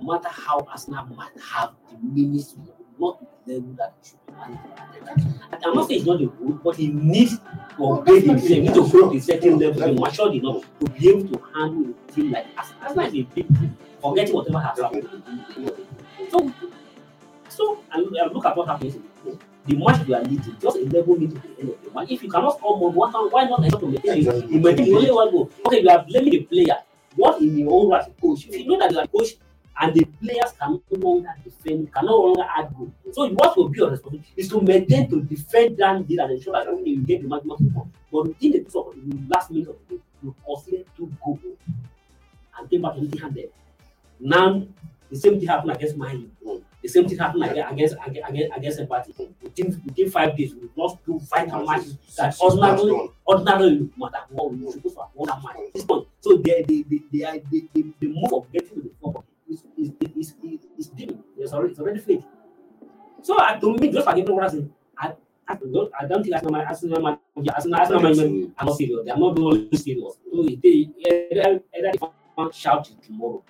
No 0.00 0.12
matter 0.12 0.28
how 0.28 0.60
Arsenal 0.70 1.06
might 1.06 1.38
have 1.40 1.74
the 1.90 1.98
ministry, 2.02 2.62
not 2.98 3.20
the 3.46 3.54
level 3.54 3.74
that 3.74 3.94
it 4.00 4.06
should 4.06 4.26
be 4.26 5.64
I'm 5.64 5.74
not 5.74 5.88
saying 5.88 6.00
it's 6.00 6.06
not 6.06 6.20
a 6.20 6.26
good, 6.26 6.62
but 6.62 6.76
he 6.76 6.88
needs 6.88 7.38
to 7.76 7.84
upgrade 7.84 8.24
himself, 8.24 8.48
he 8.48 8.60
needs 8.60 8.74
to 8.74 8.88
go 8.88 9.10
to 9.10 9.16
a 9.16 9.20
certain 9.20 9.58
level, 9.58 9.94
be 9.94 10.00
matured 10.00 10.34
enough 10.34 10.64
to 10.80 10.86
be 10.90 11.08
able 11.08 11.28
to 11.28 11.42
handle 11.54 11.94
a 12.08 12.12
team 12.12 12.30
like 12.32 12.46
Arsenal. 12.56 12.82
Arsenal 12.82 13.06
is 13.06 13.14
a 13.14 13.22
big 13.34 13.48
team, 13.48 13.76
forgetting 14.00 14.34
whatever 14.34 14.58
has 14.58 14.78
happened. 14.78 15.08
So, 16.30 16.52
so 17.48 17.78
and 17.92 18.06
look 18.10 18.46
at 18.46 18.56
what 18.56 18.68
happens 18.68 18.96
the 19.66 19.76
match 19.76 20.06
you 20.08 20.14
are 20.14 20.22
leading, 20.22 20.56
just 20.60 20.76
a 20.76 20.80
level 20.80 21.16
me 21.16 21.28
to 21.28 21.34
the 21.34 21.60
end 21.60 21.70
of 21.70 21.84
the 21.84 21.90
match. 21.94 22.10
If 22.10 22.22
you 22.22 22.30
cannot 22.30 22.58
score 22.58 22.78
more, 22.78 22.90
what, 22.90 23.32
why 23.32 23.44
not 23.44 23.62
ensure 23.64 23.80
to 23.80 23.86
maintain 23.86 24.26
it? 24.26 24.50
You 24.50 24.58
maintain 24.60 24.94
only 24.94 25.10
one 25.10 25.30
goal. 25.30 25.50
Okay, 25.66 25.82
you 25.82 25.88
are 25.88 26.04
blaming 26.04 26.30
the 26.30 26.40
player. 26.40 26.78
What 27.14 27.40
in 27.40 27.58
your 27.58 27.72
own 27.72 27.90
right 27.90 28.20
coach? 28.20 28.46
If 28.48 28.56
you 28.56 28.66
know 28.66 28.78
that 28.78 28.90
you 28.90 28.98
are 28.98 29.06
coach 29.06 29.34
and 29.80 29.94
the 29.94 30.04
players 30.20 30.52
can 30.60 30.80
no 30.90 30.98
longer 30.98 31.34
defend, 31.44 31.92
can 31.92 32.06
no 32.06 32.16
longer 32.16 32.44
add 32.56 32.74
goal. 32.76 32.92
So 33.12 33.28
what 33.30 33.56
will 33.56 33.68
be 33.68 33.78
your 33.78 33.90
responsibility 33.90 34.32
is 34.36 34.48
to 34.50 34.60
maintain 34.60 35.08
to 35.10 35.22
defend 35.22 35.76
that 35.78 36.06
deal 36.06 36.20
and 36.20 36.32
ensure 36.32 36.52
that 36.52 36.68
okay, 36.68 36.90
you 36.90 37.00
get 37.02 37.22
the 37.22 37.28
maximum 37.28 37.70
score. 37.70 37.88
But 38.12 38.28
within 38.28 38.52
the 38.52 38.70
sort 38.70 38.94
of 38.96 39.02
the 39.02 39.34
last 39.34 39.50
minute 39.50 39.68
of 39.68 39.76
the 39.88 39.94
game, 39.94 40.02
you 40.22 40.34
conceded 40.44 40.86
two 40.96 41.12
goals 41.24 41.38
and 42.58 42.70
came 42.70 42.82
back 42.82 42.96
empty 42.96 43.18
handed. 43.18 43.50
Now 44.20 44.62
the 45.10 45.16
same 45.16 45.38
thing 45.38 45.48
happened 45.48 45.72
against 45.72 45.96
Mali. 45.96 46.30
The 46.82 46.88
same 46.88 47.08
thing 47.08 47.18
happened 47.18 47.44
against 47.44 47.72
against 47.72 47.96
against, 48.28 48.56
against 48.56 48.80
Empathy. 48.80 49.14
Within 49.42 49.82
within 49.86 50.10
five 50.10 50.36
days, 50.36 50.54
we 50.54 50.68
lost 50.76 50.98
two 51.04 51.18
vital 51.20 51.64
matches 51.64 51.96
that 52.16 52.38
ordinarily 52.40 53.10
ordinarily 53.26 53.90
matter. 53.96 54.18
We 54.30 54.72
to 54.72 54.88
have 54.98 55.08
won 55.14 55.28
that 55.28 55.42
match. 55.44 55.56
This 55.74 55.84
point. 55.84 56.08
So 56.20 56.36
the 56.38 56.64
the 56.66 56.82
the 56.88 57.02
the, 57.12 57.42
the, 57.50 57.68
the, 57.74 57.84
the 58.00 58.06
move 58.08 58.32
of 58.32 58.50
getting 58.52 58.68
to 58.70 58.74
the 58.82 58.90
football 59.00 59.24
is 59.48 59.62
is 59.78 59.90
is 60.00 60.34
is, 60.42 60.60
is 60.78 60.86
deep. 60.88 61.16
It's 61.52 61.58
already 61.58 61.72
it's 61.72 61.80
already 61.80 62.00
fake. 62.00 62.24
So 63.20 63.38
I 63.38 63.58
to 63.60 63.76
me, 63.76 63.92
just 63.92 64.08
forget 64.08 64.26
what 64.26 64.44
I 64.44 64.48
said. 64.48 64.70
I 64.96 65.12
I 65.46 65.54
don't, 65.54 65.92
I 66.00 66.06
don't 66.06 66.22
think 66.22 66.34
Arsenal, 66.34 66.62
Arsenal, 66.62 67.06
Arsenal, 67.06 67.78
Arsenal, 67.78 68.06
Arsenal 68.06 68.50
are 68.58 68.64
not 68.64 68.76
serious. 68.76 69.04
They 69.04 69.10
are 69.10 69.18
not 69.18 69.36
really 69.36 69.68
serious. 69.76 70.16
So 70.32 70.42
they 70.44 70.88
either, 71.28 71.60
either 71.76 71.92
they 71.92 72.50
shout 72.52 72.88
it 72.88 73.02
tomorrow. 73.02 73.42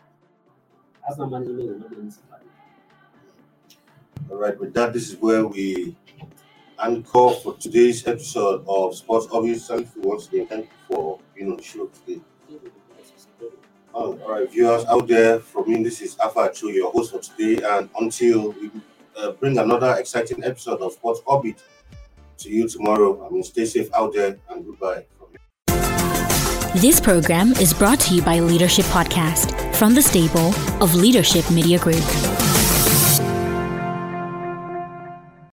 Arsenal 1.06 1.30
management 1.30 1.58
will 1.58 1.78
not 1.78 1.90
do 1.90 2.00
anything. 2.00 2.22
All 4.30 4.36
right, 4.36 4.58
with 4.58 4.74
that, 4.74 4.92
this 4.92 5.10
is 5.10 5.16
where 5.16 5.46
we 5.46 5.96
anchor 6.82 7.30
for 7.42 7.56
today's 7.60 8.04
episode 8.08 8.64
of 8.66 8.96
Sports 8.96 9.28
Obviously. 9.30 9.86
Once 9.98 10.26
again, 10.26 10.48
thank 10.48 10.64
you 10.64 10.96
for 10.96 11.20
being 11.36 11.52
on 11.52 11.56
the 11.56 11.62
show 11.62 11.86
today. 11.86 12.20
All 13.92 14.14
right, 14.28 14.50
viewers 14.50 14.84
out 14.86 15.06
there, 15.06 15.38
from 15.38 15.70
me, 15.70 15.82
this 15.82 16.00
is 16.00 16.18
Alpha 16.18 16.50
Cho, 16.52 16.68
your 16.68 16.90
host 16.92 17.12
for 17.12 17.20
today. 17.20 17.62
And 17.64 17.88
until 17.98 18.52
we 18.52 18.70
uh, 19.16 19.32
bring 19.32 19.58
another 19.58 19.94
exciting 19.98 20.44
episode 20.44 20.80
of 20.80 20.92
Sports 20.92 21.20
Orbit 21.26 21.62
to 22.38 22.50
you 22.50 22.68
tomorrow, 22.68 23.26
I 23.26 23.30
mean, 23.30 23.42
stay 23.42 23.64
safe 23.64 23.88
out 23.94 24.14
there 24.14 24.38
and 24.50 24.64
goodbye. 24.64 25.04
This 26.76 27.00
program 27.00 27.52
is 27.52 27.74
brought 27.74 28.00
to 28.00 28.14
you 28.14 28.22
by 28.22 28.40
Leadership 28.40 28.86
Podcast 28.86 29.74
from 29.76 29.94
the 29.94 30.02
stable 30.02 30.54
of 30.82 30.94
Leadership 30.94 31.50
Media 31.50 31.78
Group. 31.78 32.02